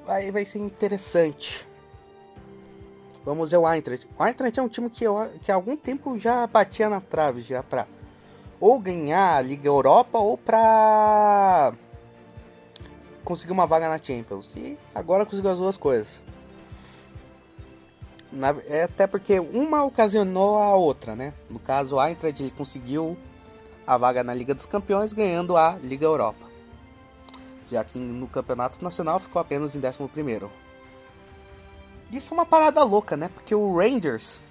Vai 0.05 0.31
vai 0.31 0.45
ser 0.45 0.59
interessante. 0.59 1.67
Vamos 3.23 3.51
ver 3.51 3.57
o 3.57 3.67
Eintracht. 3.71 4.07
O 4.17 4.23
Eintracht 4.23 4.59
é 4.59 4.63
um 4.63 4.67
time 4.67 4.89
que, 4.89 5.03
eu, 5.03 5.29
que 5.41 5.51
há 5.51 5.55
algum 5.55 5.77
tempo 5.77 6.17
já 6.17 6.47
batia 6.47 6.89
na 6.89 6.99
trave 6.99 7.41
já 7.41 7.61
pra 7.61 7.85
ou 8.59 8.79
ganhar 8.79 9.37
a 9.37 9.41
Liga 9.41 9.67
Europa 9.67 10.17
ou 10.19 10.37
pra 10.37 11.73
conseguir 13.23 13.51
uma 13.51 13.67
vaga 13.67 13.89
na 13.89 13.97
Champions. 13.97 14.55
E 14.55 14.77
agora 14.93 15.25
conseguiu 15.25 15.51
as 15.51 15.59
duas 15.59 15.77
coisas. 15.77 16.19
Na, 18.31 18.55
é 18.67 18.83
até 18.83 19.05
porque 19.05 19.39
uma 19.39 19.83
ocasionou 19.83 20.57
a 20.57 20.75
outra, 20.75 21.15
né? 21.15 21.33
No 21.49 21.59
caso, 21.59 21.97
o 21.97 22.01
Eintracht 22.01 22.41
ele 22.41 22.51
conseguiu 22.51 23.17
a 23.91 23.97
vaga 23.97 24.23
na 24.23 24.33
Liga 24.33 24.53
dos 24.53 24.65
Campeões 24.65 25.11
ganhando 25.11 25.57
a 25.57 25.77
Liga 25.83 26.05
Europa. 26.05 26.45
Já 27.69 27.83
que 27.83 27.99
no 27.99 28.25
Campeonato 28.25 28.81
Nacional 28.81 29.19
ficou 29.19 29.41
apenas 29.41 29.75
em 29.75 29.81
11º. 29.81 30.49
Isso 32.09 32.33
é 32.33 32.37
uma 32.37 32.45
parada 32.45 32.81
louca, 32.85 33.17
né? 33.17 33.27
Porque 33.27 33.53
o 33.53 33.75
Rangers, 33.75 34.41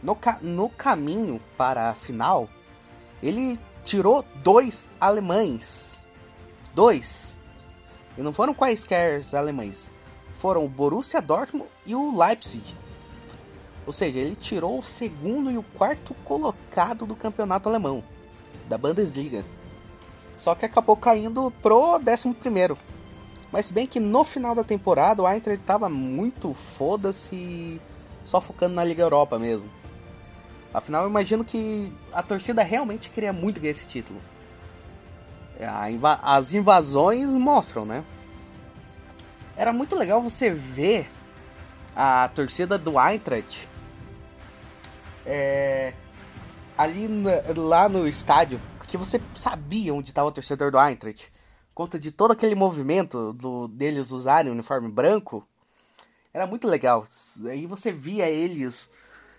no, 0.00 0.14
ca 0.14 0.38
no 0.40 0.68
caminho 0.68 1.40
para 1.56 1.88
a 1.88 1.94
final, 1.96 2.48
ele 3.20 3.58
tirou 3.82 4.24
dois 4.44 4.88
alemães. 5.00 6.00
Dois. 6.72 7.40
E 8.16 8.22
não 8.22 8.32
foram 8.32 8.54
quaisquer 8.54 9.20
alemães. 9.34 9.90
Foram 10.34 10.64
o 10.64 10.68
Borussia 10.68 11.20
Dortmund 11.20 11.68
e 11.84 11.96
o 11.96 12.16
Leipzig. 12.16 12.76
Ou 13.84 13.92
seja, 13.92 14.20
ele 14.20 14.36
tirou 14.36 14.78
o 14.78 14.84
segundo 14.84 15.50
e 15.50 15.58
o 15.58 15.64
quarto 15.64 16.14
colocado 16.24 17.04
do 17.06 17.16
campeonato 17.16 17.68
alemão, 17.68 18.04
da 18.68 18.78
Bundesliga. 18.78 19.44
Só 20.38 20.54
que 20.54 20.64
acabou 20.64 20.96
caindo 20.96 21.52
pro 21.62 21.98
décimo 21.98 22.34
primeiro. 22.34 22.78
Mas 23.50 23.66
se 23.66 23.72
bem 23.72 23.86
que 23.86 23.98
no 23.98 24.22
final 24.24 24.54
da 24.54 24.62
temporada 24.62 25.22
o 25.22 25.28
Eintracht 25.28 25.60
estava 25.60 25.88
muito 25.88 26.52
foda-se, 26.52 27.80
só 28.24 28.40
focando 28.40 28.74
na 28.74 28.84
Liga 28.84 29.02
Europa 29.02 29.38
mesmo. 29.38 29.68
Afinal, 30.72 31.04
eu 31.04 31.08
imagino 31.08 31.44
que 31.44 31.90
a 32.12 32.22
torcida 32.22 32.62
realmente 32.62 33.10
queria 33.10 33.32
muito 33.32 33.58
ganhar 33.58 33.72
esse 33.72 33.86
título. 33.86 34.20
Inva 35.90 36.20
as 36.22 36.52
invasões 36.52 37.30
mostram, 37.30 37.84
né? 37.84 38.04
Era 39.56 39.72
muito 39.72 39.96
legal 39.96 40.22
você 40.22 40.50
ver 40.50 41.10
a 41.96 42.30
torcida 42.32 42.78
do 42.78 43.00
Eintracht 43.00 43.66
é, 45.26 45.92
ali 46.78 47.08
na, 47.08 47.32
lá 47.56 47.88
no 47.88 48.06
estádio, 48.08 48.60
porque 48.78 48.96
você 48.96 49.20
sabia 49.34 49.92
onde 49.92 50.10
estava 50.10 50.28
o 50.28 50.32
torcedor 50.32 50.70
do 50.70 50.78
Eintracht 50.78 51.30
conta 51.78 51.96
de 51.96 52.10
todo 52.10 52.32
aquele 52.32 52.56
movimento 52.56 53.32
do, 53.32 53.68
deles 53.68 54.10
usarem 54.10 54.50
o 54.50 54.52
uniforme 54.52 54.88
branco, 54.88 55.46
era 56.34 56.44
muito 56.44 56.66
legal. 56.66 57.06
Aí 57.48 57.66
você 57.66 57.92
via 57.92 58.28
eles, 58.28 58.90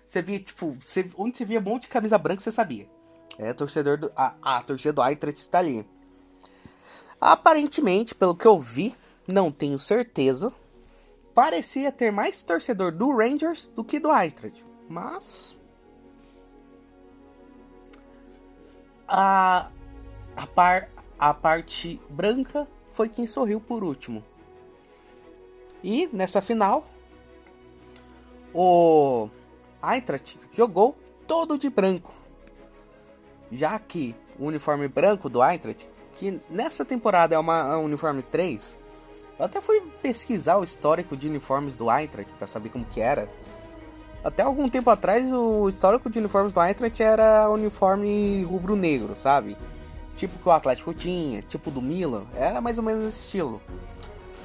você 0.06 0.22
via, 0.22 0.40
tipo, 0.40 0.74
você, 0.86 1.10
onde 1.18 1.38
você 1.38 1.44
via 1.44 1.60
um 1.60 1.64
monte 1.64 1.82
de 1.82 1.88
camisa 1.90 2.18
branca, 2.18 2.40
você 2.40 2.50
sabia. 2.50 2.88
É, 3.38 3.52
torcedor 3.52 3.98
do, 3.98 4.10
a, 4.16 4.36
a 4.42 4.62
torcida 4.62 4.94
do 4.94 5.04
Eintracht 5.04 5.38
está 5.38 5.60
ali. 5.60 5.86
Aparentemente, 7.20 8.16
pelo 8.16 8.34
que 8.34 8.48
eu 8.48 8.58
vi, 8.58 8.96
não 9.28 9.52
tenho 9.52 9.78
certeza, 9.78 10.54
parecia 11.36 11.92
ter 11.92 12.10
mais 12.10 12.42
torcedor 12.42 12.94
do 12.94 13.14
Rangers 13.18 13.70
do 13.76 13.84
que 13.84 14.00
do 14.00 14.10
Eintracht. 14.10 14.64
Mas 14.88 15.59
a, 19.10 19.72
a, 20.38 20.48
par, 20.48 20.90
a 21.18 21.34
parte 21.34 22.00
branca 22.10 22.68
foi 22.92 23.10
quem 23.10 23.26
sorriu 23.26 23.60
por 23.60 23.84
último. 23.84 24.24
E 25.84 26.08
nessa 26.14 26.42
final, 26.42 26.88
o 28.54 29.30
Eintracht 29.82 30.40
jogou 30.52 30.96
todo 31.26 31.58
de 31.58 31.70
branco. 31.70 32.14
Já 33.52 33.80
que 33.80 34.16
o 34.38 34.46
uniforme 34.46 34.88
branco 34.88 35.28
do 35.28 35.44
Eintracht, 35.44 35.90
que 36.14 36.40
nessa 36.50 36.86
temporada 36.86 37.34
é 37.34 37.40
uma 37.40 37.74
é 37.74 37.78
um 37.78 37.86
uniforme 37.86 38.22
3, 38.22 38.78
eu 39.40 39.46
até 39.46 39.60
fui 39.60 39.82
pesquisar 40.02 40.58
o 40.58 40.64
histórico 40.64 41.18
de 41.18 41.28
uniformes 41.28 41.76
do 41.76 41.90
Eintracht 41.90 42.32
para 42.34 42.46
saber 42.46 42.70
como 42.70 42.86
que 42.86 43.02
era. 43.02 43.28
Até 44.24 44.44
algum 44.44 44.68
tempo 44.68 44.90
atrás, 44.90 45.32
o 45.32 45.70
histórico 45.70 46.10
de 46.10 46.20
uniformes 46.20 46.52
do 46.52 46.62
Eintracht 46.62 47.02
era 47.02 47.50
uniforme 47.50 48.44
rubro-negro, 48.44 49.18
sabe? 49.18 49.56
tipo 50.20 50.38
que 50.38 50.48
o 50.48 50.52
Atlético 50.52 50.94
tinha, 50.94 51.42
tipo 51.44 51.72
do 51.72 51.82
Milan, 51.82 52.24
era 52.36 52.60
mais 52.60 52.78
ou 52.78 52.84
menos 52.84 53.06
esse 53.06 53.26
estilo. 53.26 53.62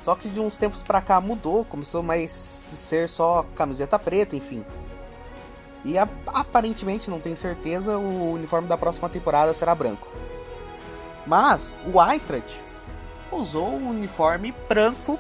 Só 0.02 0.14
que 0.14 0.28
de 0.28 0.38
uns 0.38 0.56
tempos 0.56 0.82
pra 0.82 1.00
cá 1.00 1.20
mudou, 1.20 1.64
começou 1.64 2.02
mais 2.02 2.30
ser 2.30 3.08
só 3.08 3.44
camiseta 3.56 3.98
preta, 3.98 4.36
enfim. 4.36 4.64
E 5.84 5.96
aparentemente, 5.98 7.10
não 7.10 7.18
tenho 7.18 7.36
certeza, 7.36 7.98
o 7.98 8.32
uniforme 8.32 8.68
da 8.68 8.78
próxima 8.78 9.08
temporada 9.08 9.52
será 9.52 9.74
branco. 9.74 10.06
Mas 11.26 11.74
o 11.92 12.00
Eintracht 12.00 12.62
usou 13.32 13.70
o 13.70 13.88
uniforme 13.88 14.54
branco 14.68 15.18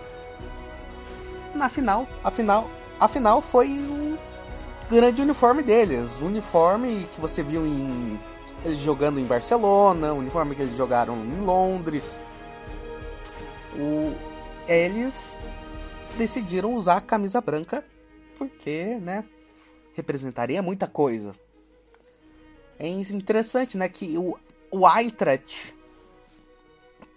na 1.54 1.68
final. 1.68 2.06
Afinal, 2.22 2.70
afinal 3.00 3.40
foi 3.40 3.68
o 3.70 4.18
grande 4.90 5.22
uniforme 5.22 5.62
deles. 5.62 6.16
O 6.20 6.26
uniforme 6.26 7.08
que 7.12 7.20
você 7.20 7.42
viu 7.42 7.66
em 7.66 8.18
eles 8.64 8.78
jogando 8.78 9.20
em 9.20 9.24
Barcelona, 9.24 10.12
o 10.14 10.18
uniforme 10.18 10.54
que 10.54 10.62
eles 10.62 10.76
jogaram 10.76 11.22
em 11.22 11.40
Londres. 11.40 12.20
O, 13.76 14.14
eles 14.66 15.36
decidiram 16.16 16.74
usar 16.74 16.96
a 16.96 17.00
camisa 17.00 17.40
branca 17.40 17.84
porque, 18.38 18.96
né, 19.00 19.24
representaria 19.94 20.62
muita 20.62 20.86
coisa. 20.86 21.34
É 22.78 22.86
interessante, 22.88 23.76
né, 23.76 23.88
que 23.88 24.16
o, 24.16 24.38
o 24.70 24.88
Eintracht, 24.88 25.74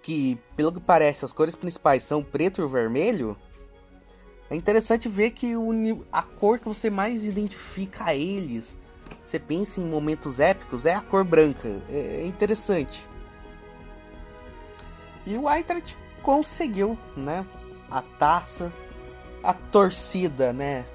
que 0.01 0.37
pelo 0.55 0.73
que 0.73 0.79
parece 0.79 1.25
as 1.25 1.33
cores 1.33 1.55
principais 1.55 2.03
são 2.03 2.23
preto 2.23 2.61
e 2.61 2.67
vermelho, 2.67 3.37
é 4.49 4.55
interessante 4.55 5.09
ver 5.09 5.31
que 5.31 5.55
o, 5.55 6.05
a 6.11 6.23
cor 6.23 6.59
que 6.59 6.67
você 6.67 6.89
mais 6.89 7.25
identifica 7.25 8.05
a 8.05 8.15
eles 8.15 8.77
você 9.27 9.37
pensa 9.37 9.81
em 9.81 9.85
momentos 9.85 10.39
épicos, 10.39 10.85
é 10.85 10.95
a 10.95 11.01
cor 11.01 11.25
branca. 11.25 11.81
É, 11.89 12.21
é 12.21 12.25
interessante. 12.25 13.05
E 15.25 15.37
o 15.37 15.49
Eintracht 15.49 15.97
conseguiu, 16.23 16.97
né? 17.15 17.45
A 17.91 18.01
taça, 18.01 18.71
a 19.43 19.53
torcida, 19.53 20.53
né? 20.53 20.85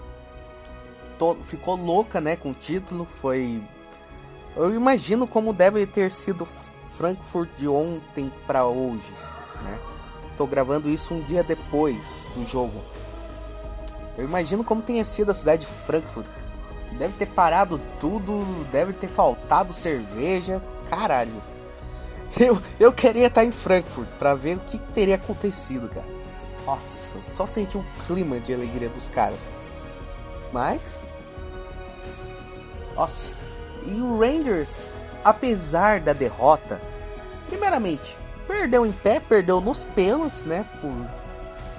ficou 1.43 1.77
louca, 1.77 2.21
né? 2.23 2.35
Com 2.35 2.51
o 2.51 2.55
título. 2.55 3.05
Foi. 3.05 3.63
Eu 4.57 4.75
imagino 4.75 5.27
como 5.27 5.53
deve 5.53 5.87
ter 5.87 6.11
sido 6.11 6.47
Frankfurt 6.47 7.51
de 7.57 7.69
ontem 7.69 8.33
para 8.47 8.65
hoje, 8.65 9.13
né? 9.63 9.79
Estou 10.31 10.47
gravando 10.47 10.89
isso 10.89 11.13
um 11.13 11.21
dia 11.21 11.45
depois 11.45 12.31
do 12.35 12.47
jogo. 12.47 12.83
Eu 14.17 14.25
imagino 14.25 14.63
como 14.63 14.83
tenha 14.83 15.05
sido 15.05 15.31
a 15.31 15.35
cidade 15.35 15.65
de 15.65 15.73
Frankfurt 15.73 16.27
Deve 16.99 17.15
ter 17.15 17.27
parado 17.27 17.81
tudo, 17.99 18.45
deve 18.71 18.93
ter 18.93 19.09
faltado 19.09 19.73
cerveja. 19.73 20.63
Caralho. 20.89 21.43
Eu, 22.39 22.61
eu 22.79 22.93
queria 22.93 23.27
estar 23.27 23.45
em 23.45 23.51
Frankfurt 23.51 24.09
para 24.19 24.35
ver 24.35 24.57
o 24.57 24.61
que 24.61 24.79
teria 24.79 25.17
acontecido, 25.17 25.89
cara. 25.89 26.07
Nossa, 26.65 27.17
só 27.29 27.47
senti 27.47 27.77
o 27.77 27.85
clima 28.07 28.39
de 28.41 28.55
alegria 28.55 28.89
dos 28.89 29.09
caras. 29.09 29.39
Mas. 30.53 31.03
Nossa. 32.95 33.39
E 33.87 33.95
o 33.95 34.19
Rangers, 34.19 34.91
apesar 35.25 36.01
da 36.01 36.13
derrota, 36.13 36.81
primeiramente, 37.49 38.17
perdeu 38.47 38.87
em 38.87 38.93
pé, 38.93 39.19
perdeu 39.19 39.61
nos 39.61 39.85
pênaltis, 39.85 40.45
né? 40.45 40.65
Por, 40.81 40.93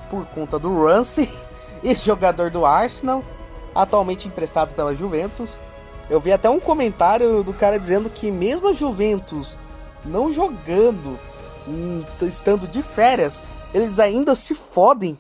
por 0.10 0.26
conta 0.34 0.60
do 0.60 0.86
Ramsey, 0.86 1.32
esse 1.84 2.06
jogador 2.06 2.50
do 2.50 2.66
Arsenal, 2.66 3.24
atualmente 3.74 4.28
emprestado 4.28 4.74
pela 4.74 4.96
Juventus. 4.96 5.58
Eu 6.10 6.20
vi 6.20 6.32
até 6.32 6.50
um 6.50 6.60
comentário 6.60 7.44
do 7.44 7.54
cara 7.54 7.80
dizendo 7.80 8.10
que 8.10 8.30
mesmo 8.32 8.68
a 8.68 8.74
Juventus 8.74 9.58
não 10.06 10.32
jogando, 10.32 11.20
hum, 11.68 12.04
estando 12.22 12.68
de 12.68 12.82
férias, 12.82 13.42
eles 13.74 14.00
ainda 14.00 14.36
se 14.36 14.54
fodem, 14.54 15.18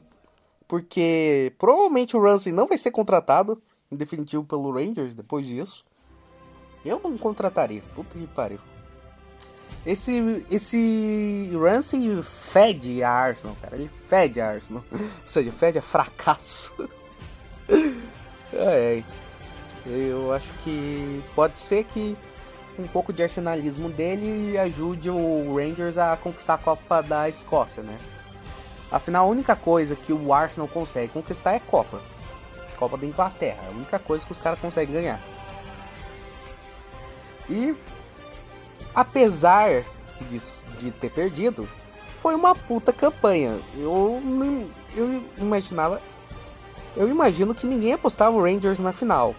porque 0.67 1.53
provavelmente 1.57 2.15
o 2.15 2.21
Ramsey 2.21 2.51
não 2.51 2.67
vai 2.67 2.77
ser 2.77 2.91
contratado 2.91 3.61
em 3.91 3.95
definitivo 3.95 4.43
pelo 4.43 4.71
Rangers 4.71 5.13
depois 5.13 5.47
disso. 5.47 5.85
Eu 6.85 6.99
não 7.01 7.17
contrataria, 7.17 7.81
puta 7.95 8.17
que 8.17 8.27
pariu. 8.27 8.59
Esse, 9.85 10.45
esse 10.49 11.51
Ramsey 11.61 12.23
fede 12.23 13.03
a 13.03 13.09
Arsenal, 13.09 13.55
cara. 13.61 13.75
Ele 13.75 13.89
fede 14.07 14.39
a 14.39 14.49
Arsenal. 14.49 14.83
Ou 14.91 15.27
seja, 15.27 15.51
fede 15.51 15.77
a 15.77 15.81
fracasso. 15.81 16.73
É, 18.55 19.01
é, 19.01 19.03
eu 19.89 20.31
acho 20.31 20.53
que 20.63 21.23
pode 21.33 21.57
ser 21.57 21.85
que 21.85 22.15
um 22.77 22.87
pouco 22.87 23.11
de 23.11 23.23
arsenalismo 23.23 23.89
dele 23.89 24.55
ajude 24.59 25.09
o 25.09 25.55
Rangers 25.55 25.97
a 25.97 26.15
conquistar 26.17 26.53
a 26.53 26.57
Copa 26.59 27.01
da 27.01 27.27
Escócia, 27.27 27.81
né? 27.81 27.97
Afinal, 28.91 29.25
a 29.25 29.29
única 29.29 29.55
coisa 29.55 29.95
que 29.95 30.13
o 30.13 30.31
Arsenal 30.31 30.67
consegue 30.67 31.13
conquistar 31.13 31.53
é 31.53 31.59
Copa. 31.59 31.99
Copa 32.77 32.95
da 32.95 33.07
Inglaterra. 33.07 33.63
É 33.63 33.67
a 33.67 33.71
única 33.71 33.97
coisa 33.97 34.25
que 34.25 34.31
os 34.31 34.39
caras 34.39 34.59
conseguem 34.59 34.93
ganhar. 34.93 35.19
E 37.49 37.75
apesar 38.95 39.83
de, 40.29 40.41
de 40.79 40.91
ter 40.91 41.09
perdido, 41.11 41.67
foi 42.17 42.35
uma 42.35 42.55
puta 42.55 42.93
campanha. 42.93 43.59
Eu, 43.75 44.21
eu 44.95 45.23
imaginava. 45.37 46.01
Eu 46.95 47.09
imagino 47.09 47.55
que 47.55 47.67
ninguém 47.67 47.93
apostava 47.93 48.35
o 48.35 48.41
Rangers 48.41 48.79
na 48.79 48.93
final. 48.93 49.35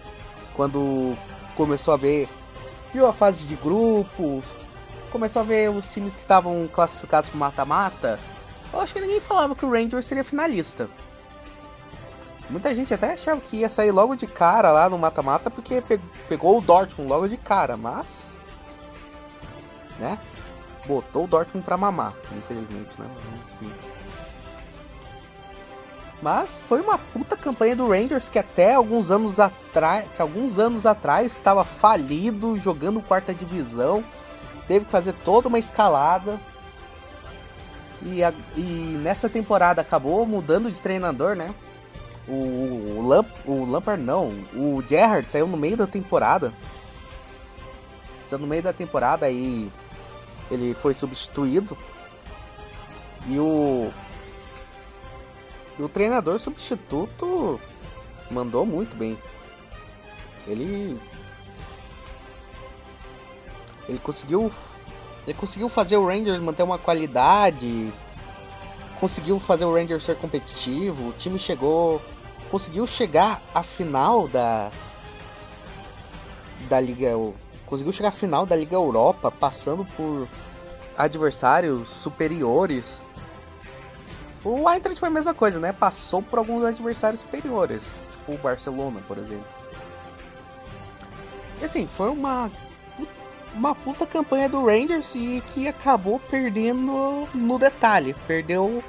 Quando 0.54 1.16
começou 1.56 1.94
a 1.94 1.96
ver. 1.96 2.28
Viu 2.92 3.06
a 3.06 3.12
fase 3.12 3.42
de 3.44 3.56
grupos. 3.56 4.44
Começou 5.10 5.42
a 5.42 5.44
ver 5.44 5.70
os 5.70 5.90
times 5.92 6.14
que 6.14 6.22
estavam 6.22 6.68
classificados 6.72 7.30
para 7.30 7.38
mata-mata. 7.38 8.20
Eu 8.72 8.80
acho 8.80 8.92
que 8.92 9.00
ninguém 9.00 9.20
falava 9.20 9.54
que 9.54 9.64
o 9.64 9.70
Rangers 9.70 10.06
seria 10.06 10.24
finalista. 10.24 10.88
Muita 12.50 12.74
gente 12.74 12.92
até 12.92 13.12
achava 13.12 13.40
que 13.40 13.58
ia 13.58 13.68
sair 13.68 13.90
logo 13.90 14.14
de 14.14 14.26
cara 14.26 14.70
lá 14.70 14.88
no 14.88 14.98
mata-mata 14.98 15.50
porque 15.50 15.82
pegou 16.28 16.58
o 16.58 16.60
Dortmund 16.60 17.08
logo 17.08 17.28
de 17.28 17.36
cara, 17.36 17.76
mas. 17.76 18.33
Né? 19.98 20.18
Botou 20.86 21.24
o 21.24 21.26
Dortmund 21.26 21.64
pra 21.64 21.76
mamar, 21.76 22.14
infelizmente, 22.36 22.90
né? 22.98 23.06
Enfim. 23.62 23.72
Mas 26.24 26.58
foi 26.68 26.80
uma 26.80 26.96
puta 26.96 27.36
campanha 27.36 27.76
do 27.76 27.88
Rangers 27.88 28.28
que 28.28 28.38
até 28.38 28.74
alguns 28.74 29.10
anos 29.10 29.38
atrás, 29.38 30.06
que 30.14 30.22
alguns 30.22 30.58
anos 30.58 30.86
atrás 30.86 31.32
estava 31.32 31.64
falido, 31.64 32.56
jogando 32.56 33.02
quarta 33.02 33.34
divisão, 33.34 34.02
teve 34.66 34.84
que 34.84 34.90
fazer 34.90 35.12
toda 35.24 35.48
uma 35.48 35.58
escalada. 35.58 36.40
E, 38.02 38.22
a, 38.22 38.32
e 38.56 38.98
nessa 39.02 39.28
temporada 39.28 39.80
acabou 39.80 40.24
mudando 40.26 40.70
de 40.70 40.80
treinador, 40.80 41.34
né? 41.34 41.54
O, 42.26 42.32
o, 42.32 43.06
Lamp, 43.06 43.28
o 43.44 43.64
Lampard 43.66 44.02
não, 44.02 44.28
o 44.54 44.82
Gerrard 44.86 45.30
saiu 45.30 45.46
no 45.46 45.56
meio 45.56 45.76
da 45.76 45.86
temporada. 45.86 46.52
Saiu 48.34 48.38
no 48.38 48.46
meio 48.46 48.62
da 48.62 48.72
temporada 48.72 49.30
e 49.30 49.70
ele 50.50 50.74
foi 50.74 50.92
substituído. 50.92 51.76
E 53.28 53.38
o 53.38 53.92
e 55.78 55.82
o 55.82 55.88
treinador 55.88 56.38
substituto 56.38 57.60
mandou 58.30 58.66
muito 58.66 58.96
bem. 58.96 59.16
Ele 60.46 60.98
ele 63.88 63.98
conseguiu 63.98 64.52
ele 65.26 65.38
conseguiu 65.38 65.68
fazer 65.68 65.96
o 65.96 66.06
Rangers 66.06 66.40
manter 66.40 66.64
uma 66.64 66.78
qualidade, 66.78 67.92
conseguiu 69.00 69.38
fazer 69.38 69.64
o 69.64 69.72
Rangers 69.72 70.02
ser 70.02 70.16
competitivo, 70.16 71.08
o 71.08 71.12
time 71.12 71.38
chegou 71.38 72.02
conseguiu 72.50 72.86
chegar 72.86 73.40
à 73.54 73.62
final 73.62 74.26
da 74.28 74.70
da 76.68 76.80
liga 76.80 77.16
conseguiu 77.66 77.92
chegar 77.92 78.08
à 78.08 78.12
final 78.12 78.46
da 78.46 78.56
Liga 78.56 78.74
Europa, 78.74 79.30
passando 79.30 79.84
por 79.96 80.28
adversários 80.96 81.88
superiores. 81.88 83.04
O 84.44 84.68
Eintracht 84.68 85.00
foi 85.00 85.08
a 85.08 85.12
mesma 85.12 85.34
coisa, 85.34 85.58
né? 85.58 85.72
Passou 85.72 86.22
por 86.22 86.38
alguns 86.38 86.64
adversários 86.64 87.20
superiores, 87.20 87.90
tipo 88.10 88.32
o 88.32 88.38
Barcelona, 88.38 89.00
por 89.06 89.18
exemplo. 89.18 89.46
E 91.60 91.64
assim, 91.64 91.86
foi 91.86 92.10
uma 92.10 92.50
uma 93.54 93.74
puta 93.74 94.04
campanha 94.04 94.48
do 94.48 94.66
Rangers 94.66 95.14
e 95.14 95.42
que 95.52 95.68
acabou 95.68 96.18
perdendo 96.18 97.28
no 97.32 97.58
detalhe. 97.58 98.14
Perdeu 98.26 98.82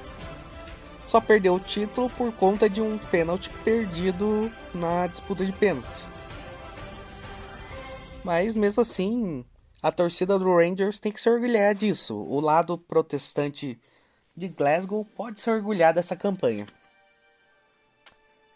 só 1.06 1.22
perdeu 1.22 1.56
o 1.56 1.60
título 1.60 2.10
por 2.10 2.34
conta 2.34 2.68
de 2.68 2.82
um 2.82 2.98
pênalti 2.98 3.50
perdido 3.64 4.52
na 4.74 5.06
disputa 5.08 5.46
de 5.46 5.52
pênaltis. 5.52 6.10
Mas 8.26 8.56
mesmo 8.56 8.82
assim, 8.82 9.46
a 9.84 9.92
torcida 9.92 10.40
do 10.40 10.52
Rangers 10.52 11.00
tem 11.00 11.12
que 11.12 11.22
se 11.22 11.30
orgulhar 11.30 11.76
disso. 11.76 12.16
O 12.16 12.40
lado 12.40 12.76
protestante 12.76 13.80
de 14.36 14.48
Glasgow 14.48 15.06
pode 15.06 15.40
se 15.40 15.48
orgulhar 15.48 15.94
dessa 15.94 16.16
campanha. 16.16 16.66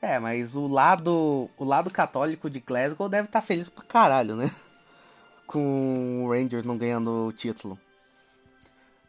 É, 0.02 0.18
mas 0.18 0.56
o 0.56 0.66
lado, 0.66 1.48
o 1.56 1.64
lado 1.64 1.92
católico 1.92 2.50
de 2.50 2.60
Glasgow 2.60 3.08
deve 3.08 3.28
estar 3.28 3.42
tá 3.42 3.46
feliz 3.46 3.70
pra 3.70 3.84
caralho, 3.84 4.36
né? 4.36 4.50
Com 5.46 6.26
o 6.26 6.32
Rangers 6.32 6.66
não 6.66 6.76
ganhando 6.76 7.28
o 7.28 7.32
título. 7.32 7.78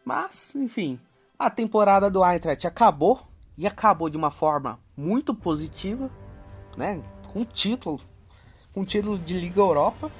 Mas, 0.05 0.55
enfim, 0.55 1.01
a 1.39 1.49
temporada 1.49 2.11
do 2.11 2.23
Eintracht 2.23 2.67
acabou 2.67 3.27
e 3.57 3.67
acabou 3.67 4.11
de 4.11 4.19
uma 4.19 4.31
forma 4.31 4.79
muito 4.95 5.35
positiva, 5.35 6.11
né? 6.77 7.03
Com 7.33 7.47
título, 7.47 7.99
com 8.75 8.85
título 8.85 9.19
de 9.19 9.41
Liga 9.41 9.59
Europa. 9.63 10.13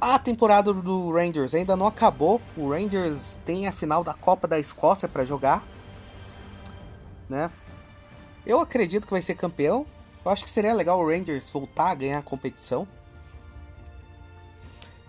A 0.00 0.18
temporada 0.18 0.72
do 0.72 1.12
Rangers 1.12 1.54
ainda 1.54 1.76
não 1.76 1.86
acabou. 1.86 2.40
O 2.56 2.70
Rangers 2.70 3.40
tem 3.44 3.66
a 3.66 3.72
final 3.72 4.04
da 4.04 4.14
Copa 4.14 4.46
da 4.46 4.58
Escócia 4.58 5.08
para 5.08 5.24
jogar, 5.24 5.62
né? 7.28 7.50
Eu 8.44 8.60
acredito 8.60 9.06
que 9.06 9.12
vai 9.12 9.22
ser 9.22 9.34
campeão. 9.34 9.86
Eu 10.24 10.30
acho 10.30 10.44
que 10.44 10.50
seria 10.50 10.74
legal 10.74 11.00
o 11.00 11.06
Rangers 11.06 11.50
voltar 11.50 11.90
a 11.90 11.94
ganhar 11.94 12.18
a 12.18 12.22
competição. 12.22 12.86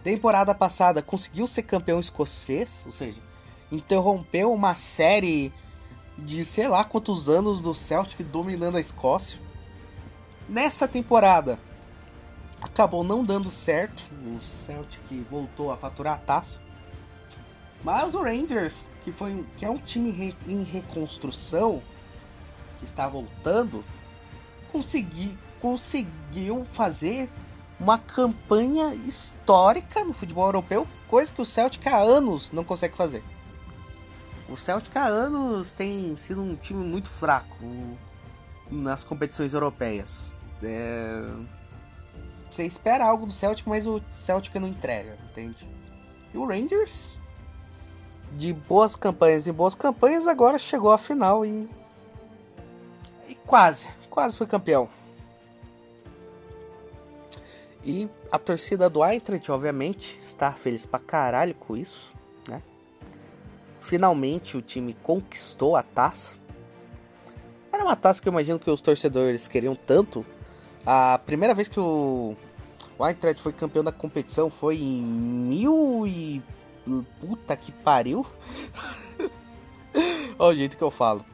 Temporada 0.03 0.53
passada 0.53 1.01
conseguiu 1.01 1.47
ser 1.47 1.63
campeão 1.63 1.99
escocês, 1.99 2.83
ou 2.85 2.91
seja, 2.91 3.19
interrompeu 3.71 4.53
uma 4.53 4.75
série 4.75 5.51
de 6.17 6.45
sei 6.45 6.67
lá 6.67 6.83
quantos 6.83 7.27
anos 7.27 7.59
do 7.59 7.73
Celtic 7.73 8.23
dominando 8.23 8.77
a 8.77 8.81
Escócia. 8.81 9.39
Nessa 10.47 10.87
temporada 10.87 11.59
acabou 12.65 13.03
não 13.03 13.23
dando 13.23 13.49
certo, 13.49 14.03
o 14.25 14.41
Celtic 14.41 15.23
voltou 15.29 15.71
a 15.71 15.77
faturar 15.77 16.15
a 16.15 16.17
taça. 16.17 16.59
Mas 17.83 18.15
o 18.15 18.23
Rangers, 18.23 18.89
que 19.03 19.11
foi 19.11 19.45
que 19.57 19.65
é 19.65 19.69
um 19.69 19.77
time 19.77 20.09
re, 20.09 20.35
em 20.47 20.63
reconstrução, 20.63 21.81
que 22.79 22.85
está 22.85 23.07
voltando, 23.07 23.83
consegui, 24.71 25.37
conseguiu 25.61 26.65
fazer 26.65 27.29
uma 27.79 27.99
campanha 27.99 28.95
histórica 28.95 30.03
no 30.03 30.13
futebol 30.13 30.45
europeu, 30.45 30.87
coisa 31.07 31.31
que 31.31 31.41
o 31.41 31.45
Celtic 31.45 31.85
há 31.87 31.97
anos 31.97 32.51
não 32.51 32.63
consegue 32.63 32.97
fazer. 32.97 33.23
O 34.49 34.57
Celtic 34.57 34.95
há 34.97 35.05
anos 35.05 35.73
tem 35.73 36.15
sido 36.15 36.41
um 36.41 36.55
time 36.55 36.83
muito 36.83 37.09
fraco 37.09 37.97
nas 38.71 39.03
competições 39.03 39.53
europeias. 39.53 40.31
É... 40.63 41.21
Você 42.51 42.65
espera 42.65 43.05
algo 43.05 43.25
do 43.25 43.31
Celtic, 43.31 43.67
mas 43.67 43.85
o 43.85 44.01
Celtic 44.13 44.55
não 44.55 44.67
entrega, 44.67 45.17
entende? 45.31 45.67
E 46.33 46.37
o 46.37 46.45
Rangers, 46.45 47.19
de 48.33 48.53
boas 48.53 48.95
campanhas 48.95 49.47
e 49.47 49.51
boas 49.51 49.75
campanhas, 49.75 50.27
agora 50.27 50.57
chegou 50.57 50.91
à 50.91 50.97
final 50.97 51.45
e. 51.45 51.69
E 53.27 53.35
quase, 53.35 53.89
quase 54.09 54.37
foi 54.37 54.47
campeão. 54.47 54.89
E 57.83 58.09
a 58.31 58.39
torcida 58.39 58.89
do 58.89 59.03
Eintracht, 59.03 59.51
obviamente, 59.51 60.17
está 60.21 60.53
feliz 60.53 60.85
pra 60.85 60.99
caralho 60.99 61.53
com 61.55 61.75
isso. 61.75 62.15
Finalmente 63.85 64.57
o 64.57 64.63
time 64.63 64.95
conquistou 65.03 65.75
a 65.75 65.83
taça. 65.83 66.33
Era 67.71 67.83
uma 67.83 67.95
taça 67.95 68.19
que 68.19 68.27
eu 68.27 68.31
imagino 68.31 68.57
que 68.57 68.71
os 68.71 68.81
torcedores 68.81 69.47
queriam 69.47 69.75
tanto. 69.75 70.25
A 70.85 71.19
primeira 71.25 71.55
vez 71.55 71.67
que 71.67 71.79
o, 71.79 72.35
o 72.97 73.07
Eintracht 73.07 73.41
foi 73.41 73.51
campeão 73.51 73.83
da 73.83 73.91
competição 73.91 74.49
foi 74.49 74.77
em 74.77 75.01
mil 75.01 76.05
e. 76.05 76.41
Puta 77.19 77.55
que 77.57 77.71
pariu! 77.71 78.25
Olha 80.37 80.53
o 80.53 80.55
jeito 80.55 80.77
que 80.77 80.83
eu 80.83 80.91
falo. 80.91 81.25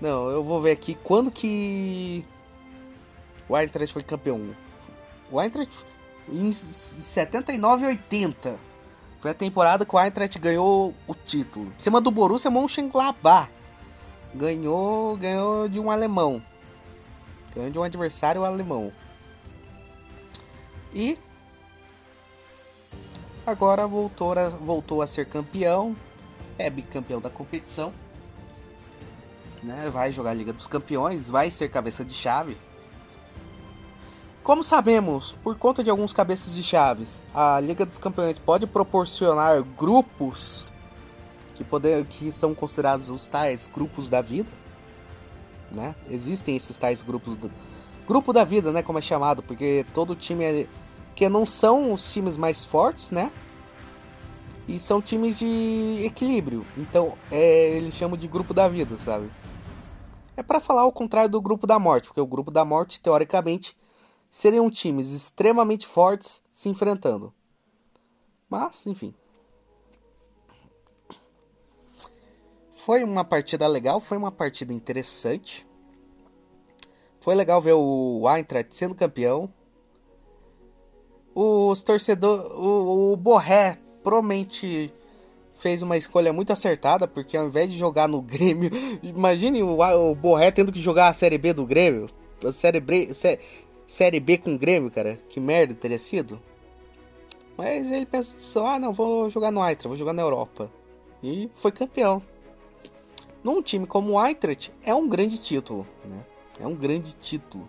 Não, 0.00 0.28
eu 0.30 0.44
vou 0.44 0.60
ver 0.60 0.72
aqui 0.72 0.94
quando 0.94 1.30
que 1.30 2.24
o 3.48 3.56
Eintracht 3.56 3.92
foi 3.92 4.02
campeão. 4.04 4.54
O 5.30 5.40
Eintracht 5.40 5.74
em 6.28 6.52
79 6.52 7.84
e 7.84 7.88
80. 7.88 8.56
Foi 9.20 9.30
a 9.30 9.34
temporada 9.34 9.84
que 9.84 9.94
o 9.94 10.00
Eintracht 10.00 10.38
ganhou 10.38 10.94
o 11.06 11.14
título. 11.14 11.66
Em 11.66 11.78
cima 11.78 12.00
do 12.00 12.10
Borussia 12.10 12.50
Mönchengladbach. 12.50 13.50
Ganhou, 14.34 15.16
ganhou 15.16 15.68
de 15.68 15.80
um 15.80 15.90
alemão. 15.90 16.42
Ganhou 17.54 17.70
de 17.70 17.78
um 17.78 17.82
adversário 17.82 18.44
alemão. 18.44 18.92
E 20.94 21.18
agora 23.46 23.86
voltou 23.86 24.32
a, 24.32 24.48
voltou 24.48 25.02
a 25.02 25.06
ser 25.06 25.26
campeão. 25.26 25.96
É 26.58 26.68
bicampeão 26.68 27.20
da 27.20 27.30
competição. 27.30 27.92
Né? 29.62 29.88
Vai 29.90 30.12
jogar 30.12 30.30
a 30.30 30.34
Liga 30.34 30.52
dos 30.52 30.66
Campeões, 30.66 31.30
vai 31.30 31.50
ser 31.50 31.68
cabeça 31.70 32.04
de 32.04 32.14
chave. 32.14 32.56
Como 34.42 34.64
sabemos, 34.64 35.32
por 35.44 35.56
conta 35.56 35.84
de 35.84 35.90
alguns 35.90 36.12
cabeças 36.12 36.52
de 36.52 36.64
chaves, 36.64 37.24
a 37.32 37.60
Liga 37.60 37.86
dos 37.86 37.96
Campeões 37.96 38.40
pode 38.40 38.66
proporcionar 38.66 39.62
grupos 39.62 40.66
que, 41.54 41.62
poder, 41.62 42.04
que 42.06 42.32
são 42.32 42.52
considerados 42.52 43.08
os 43.08 43.28
tais 43.28 43.70
grupos 43.72 44.08
da 44.08 44.20
vida. 44.20 44.48
Né? 45.74 45.94
Existem 46.10 46.54
esses 46.54 46.76
tais 46.78 47.02
grupos 47.02 47.36
grupo 48.06 48.32
da 48.32 48.44
vida, 48.44 48.72
né? 48.72 48.82
Como 48.82 48.98
é 48.98 49.02
chamado, 49.02 49.42
porque 49.42 49.86
todo 49.94 50.14
time 50.14 50.44
é. 50.44 50.66
Que 51.14 51.28
não 51.28 51.44
são 51.44 51.92
os 51.92 52.12
times 52.12 52.36
mais 52.36 52.64
fortes, 52.64 53.10
né? 53.10 53.30
E 54.66 54.78
são 54.78 55.02
times 55.02 55.38
de 55.38 56.02
equilíbrio. 56.04 56.64
Então, 56.76 57.14
é, 57.30 57.70
eles 57.70 57.94
chamam 57.94 58.16
de 58.16 58.26
grupo 58.26 58.54
da 58.54 58.68
vida, 58.68 58.96
sabe? 58.98 59.30
É 60.36 60.42
para 60.42 60.60
falar 60.60 60.84
o 60.86 60.92
contrário 60.92 61.30
do 61.30 61.40
grupo 61.40 61.66
da 61.66 61.78
morte, 61.78 62.08
porque 62.08 62.20
o 62.20 62.26
grupo 62.26 62.50
da 62.50 62.64
morte, 62.64 63.00
teoricamente, 63.00 63.76
seriam 64.30 64.70
times 64.70 65.10
extremamente 65.12 65.86
fortes 65.86 66.42
se 66.50 66.68
enfrentando. 66.68 67.34
Mas, 68.48 68.86
enfim. 68.86 69.14
Foi 72.84 73.04
uma 73.04 73.24
partida 73.24 73.64
legal, 73.68 74.00
foi 74.00 74.18
uma 74.18 74.32
partida 74.32 74.72
interessante. 74.72 75.64
Foi 77.20 77.32
legal 77.32 77.60
ver 77.62 77.74
o 77.74 78.24
Eintracht 78.28 78.76
sendo 78.76 78.92
campeão. 78.92 79.48
Os 81.32 81.80
torcedores. 81.84 82.50
O, 82.54 83.12
o 83.12 83.16
Borré 83.16 83.78
provavelmente 84.02 84.92
fez 85.54 85.80
uma 85.80 85.96
escolha 85.96 86.32
muito 86.32 86.52
acertada, 86.52 87.06
porque 87.06 87.36
ao 87.36 87.46
invés 87.46 87.70
de 87.70 87.78
jogar 87.78 88.08
no 88.08 88.20
Grêmio. 88.20 88.72
Imagine 89.00 89.62
o, 89.62 89.78
o 89.80 90.14
Borré 90.16 90.50
tendo 90.50 90.72
que 90.72 90.82
jogar 90.82 91.06
a 91.06 91.14
Série 91.14 91.38
B 91.38 91.52
do 91.52 91.64
Grêmio. 91.64 92.08
A 92.44 92.50
Série 92.50 92.80
B, 92.80 93.14
sé, 93.14 93.38
série 93.86 94.18
B 94.18 94.38
com 94.38 94.58
Grêmio, 94.58 94.90
cara. 94.90 95.20
Que 95.28 95.38
merda 95.38 95.72
teria 95.72 96.00
sido. 96.00 96.42
Mas 97.56 97.92
ele 97.92 98.06
pensou: 98.06 98.66
ah, 98.66 98.80
não, 98.80 98.92
vou 98.92 99.30
jogar 99.30 99.52
no 99.52 99.60
Eintracht, 99.60 99.86
vou 99.86 99.96
jogar 99.96 100.12
na 100.12 100.22
Europa. 100.22 100.68
E 101.22 101.48
foi 101.54 101.70
campeão. 101.70 102.20
Num 103.42 103.60
time 103.60 103.86
como 103.86 104.12
o 104.12 104.24
Eintracht, 104.24 104.72
é 104.84 104.94
um 104.94 105.08
grande 105.08 105.36
título, 105.38 105.86
né? 106.04 106.24
É 106.60 106.66
um 106.66 106.74
grande 106.74 107.12
título 107.14 107.68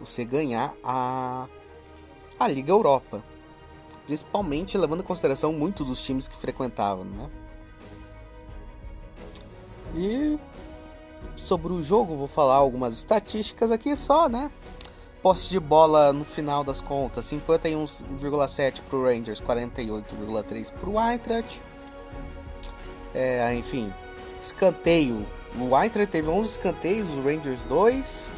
você 0.00 0.24
ganhar 0.24 0.74
a, 0.82 1.48
a 2.38 2.48
Liga 2.48 2.70
Europa. 2.70 3.24
Principalmente 4.06 4.78
levando 4.78 5.00
em 5.00 5.06
consideração 5.06 5.52
muitos 5.52 5.86
dos 5.86 6.02
times 6.02 6.28
que 6.28 6.36
frequentavam, 6.36 7.04
né? 7.04 7.30
E 9.96 10.38
sobre 11.36 11.72
o 11.72 11.82
jogo, 11.82 12.16
vou 12.16 12.28
falar 12.28 12.54
algumas 12.54 12.94
estatísticas 12.94 13.72
aqui 13.72 13.96
só, 13.96 14.28
né? 14.28 14.50
Posse 15.20 15.48
de 15.48 15.58
bola 15.58 16.12
no 16.12 16.24
final 16.24 16.62
das 16.62 16.80
contas, 16.80 17.26
51,7 17.26 18.80
para 18.82 18.96
o 18.96 19.04
Rangers, 19.04 19.40
48,3 19.40 20.72
para 20.72 20.88
o 20.88 21.00
Eintracht. 21.00 21.60
É, 23.12 23.52
enfim, 23.56 23.92
escanteio 24.42 25.26
o 25.56 25.76
Eintracht 25.76 26.12
teve 26.12 26.28
11 26.28 26.50
escanteios, 26.50 27.08
o 27.10 27.22
Rangers 27.22 27.64
2. 27.64 28.32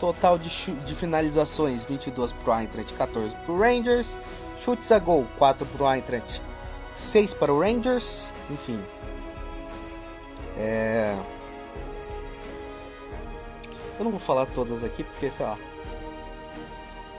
Total 0.00 0.38
de, 0.38 0.48
de 0.48 0.94
finalizações: 0.94 1.84
22 1.84 2.32
para 2.32 2.52
o 2.52 2.60
Eintracht, 2.60 2.92
14 2.94 3.34
para 3.36 3.52
o 3.52 3.58
Rangers. 3.58 4.16
Chutes 4.58 4.90
a 4.90 4.98
gol: 4.98 5.26
4 5.38 5.64
para 5.64 5.82
o 5.82 5.94
Eintracht, 5.94 6.42
6 6.96 7.34
para 7.34 7.52
o 7.52 7.60
Rangers. 7.60 8.32
Enfim. 8.50 8.82
É... 10.58 11.16
Eu 13.98 14.04
não 14.04 14.10
vou 14.10 14.20
falar 14.20 14.46
todas 14.46 14.82
aqui 14.82 15.04
porque, 15.04 15.30
sei 15.30 15.46
lá. 15.46 15.58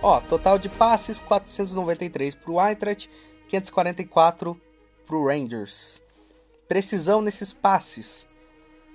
Ó, 0.01 0.19
total 0.19 0.59
de 0.59 0.67
passes: 0.67 1.21
493 1.21 2.35
para 2.35 2.51
o 2.51 2.61
Eintracht, 2.61 3.09
544 3.47 4.59
para 5.07 5.15
o 5.15 5.27
Rangers. 5.27 6.02
Precisão 6.67 7.21
nesses 7.21 7.51
passes: 7.51 8.27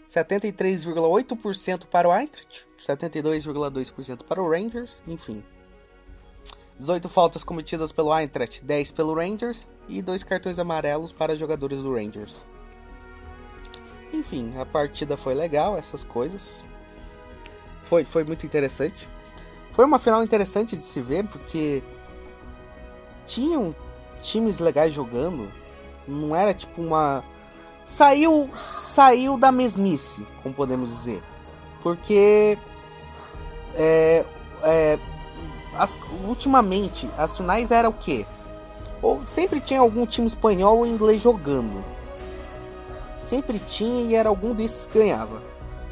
73,8% 0.06 1.86
para 1.86 2.08
o 2.08 2.12
Eintracht, 2.12 2.66
72,2% 2.80 4.22
para 4.24 4.42
o 4.42 4.50
Rangers, 4.50 5.02
enfim. 5.06 5.44
18 6.78 7.08
faltas 7.08 7.42
cometidas 7.42 7.90
pelo 7.90 8.16
Eintracht, 8.16 8.62
10 8.62 8.92
pelo 8.92 9.14
Rangers 9.14 9.66
e 9.88 10.00
dois 10.00 10.22
cartões 10.22 10.58
amarelos 10.58 11.10
para 11.10 11.34
jogadores 11.34 11.82
do 11.82 11.92
Rangers. 11.92 12.40
Enfim, 14.12 14.56
a 14.58 14.64
partida 14.64 15.16
foi 15.16 15.34
legal, 15.34 15.76
essas 15.76 16.04
coisas. 16.04 16.64
Foi, 17.84 18.04
foi 18.04 18.24
muito 18.24 18.46
interessante. 18.46 19.08
Foi 19.72 19.84
uma 19.84 19.98
final 19.98 20.22
interessante 20.22 20.76
de 20.76 20.86
se 20.86 21.00
ver 21.00 21.26
porque 21.26 21.82
tinham 23.26 23.74
times 24.22 24.60
legais 24.60 24.94
jogando. 24.94 25.52
Não 26.06 26.34
era 26.34 26.54
tipo 26.54 26.80
uma 26.80 27.24
saiu 27.88 28.50
saiu 28.54 29.38
da 29.38 29.50
mesmice, 29.50 30.24
como 30.42 30.54
podemos 30.54 30.90
dizer. 30.90 31.22
Porque 31.82 32.58
é, 33.74 34.26
é, 34.62 34.98
as, 35.74 35.96
ultimamente 36.26 37.08
as 37.16 37.34
finais 37.34 37.70
era 37.70 37.88
o 37.88 37.92
que? 37.92 38.26
Ou 39.00 39.26
sempre 39.26 39.58
tinha 39.58 39.80
algum 39.80 40.04
time 40.04 40.26
espanhol 40.26 40.78
ou 40.78 40.86
inglês 40.86 41.22
jogando. 41.22 41.82
Sempre 43.22 43.58
tinha 43.58 44.02
e 44.02 44.14
era 44.14 44.28
algum 44.28 44.52
desses 44.52 44.84
que 44.84 44.98
ganhava. 44.98 45.42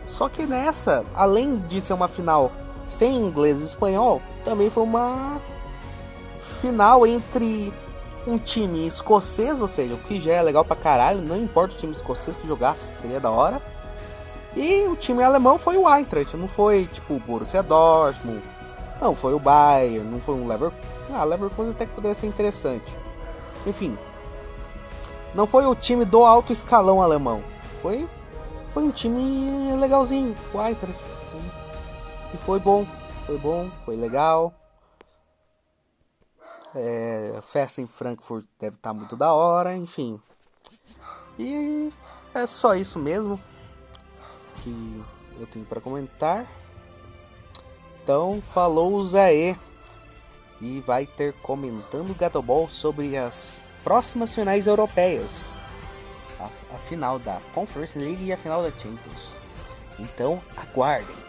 Só 0.04 0.28
que 0.28 0.44
nessa, 0.44 1.02
além 1.14 1.56
de 1.60 1.80
ser 1.80 1.94
uma 1.94 2.08
final 2.08 2.52
sem 2.86 3.16
inglês 3.16 3.60
e 3.60 3.64
espanhol, 3.64 4.20
também 4.44 4.68
foi 4.68 4.82
uma 4.82 5.40
final 6.60 7.06
entre 7.06 7.72
um 8.26 8.38
time 8.38 8.86
escocês, 8.86 9.60
ou 9.60 9.68
seja, 9.68 9.94
o 9.94 9.98
que 9.98 10.20
já 10.20 10.34
é 10.34 10.42
legal 10.42 10.64
pra 10.64 10.74
caralho, 10.74 11.22
não 11.22 11.36
importa 11.36 11.74
o 11.74 11.78
time 11.78 11.92
escocês 11.92 12.36
que 12.36 12.46
jogasse, 12.46 13.00
seria 13.00 13.20
da 13.20 13.30
hora. 13.30 13.62
E 14.56 14.88
o 14.88 14.96
time 14.96 15.22
alemão 15.22 15.58
foi 15.58 15.76
o 15.76 15.88
Eintracht, 15.88 16.36
não 16.36 16.48
foi 16.48 16.86
tipo 16.86 17.14
o 17.14 17.20
Borussia 17.20 17.62
Dortmund, 17.62 18.42
não 19.00 19.14
foi 19.14 19.34
o 19.34 19.38
Bayern, 19.38 20.10
não 20.10 20.20
foi 20.20 20.34
um 20.34 20.46
Leverkusen. 20.46 20.90
Ah, 21.12 21.24
Leverkusen 21.24 21.70
até 21.70 21.86
que 21.86 21.92
poderia 21.92 22.14
ser 22.14 22.26
interessante. 22.26 22.96
Enfim, 23.66 23.96
não 25.34 25.46
foi 25.46 25.66
o 25.66 25.74
time 25.74 26.04
do 26.04 26.24
alto 26.24 26.52
escalão 26.52 27.02
alemão, 27.02 27.42
foi 27.82 28.08
foi 28.72 28.82
um 28.82 28.90
time 28.90 29.74
legalzinho, 29.76 30.34
o 30.52 30.60
Eintracht. 30.60 31.02
E 32.34 32.36
foi 32.38 32.58
bom, 32.58 32.84
foi 33.24 33.38
bom, 33.38 33.70
foi 33.84 33.96
legal. 33.96 34.52
É, 36.78 37.40
festa 37.42 37.80
em 37.80 37.86
Frankfurt 37.86 38.44
deve 38.60 38.76
estar 38.76 38.90
tá 38.90 38.94
muito 38.94 39.16
da 39.16 39.32
hora, 39.32 39.74
enfim. 39.74 40.20
E 41.38 41.90
é 42.34 42.46
só 42.46 42.74
isso 42.74 42.98
mesmo 42.98 43.40
que 44.62 45.02
eu 45.40 45.46
tenho 45.46 45.64
para 45.64 45.80
comentar. 45.80 46.46
Então, 48.02 48.42
falou 48.42 49.02
Zé 49.02 49.56
e 50.60 50.80
vai 50.80 51.06
ter 51.06 51.32
comentando 51.40 52.14
Gatobol 52.14 52.68
sobre 52.68 53.16
as 53.16 53.60
próximas 53.82 54.34
finais 54.34 54.66
europeias. 54.66 55.58
A, 56.38 56.50
a 56.74 56.78
final 56.78 57.18
da 57.18 57.40
Conference 57.54 57.98
League 57.98 58.24
e 58.24 58.32
a 58.32 58.36
final 58.36 58.62
da 58.62 58.70
Champions. 58.70 59.36
Então, 59.98 60.42
aguardem. 60.56 61.25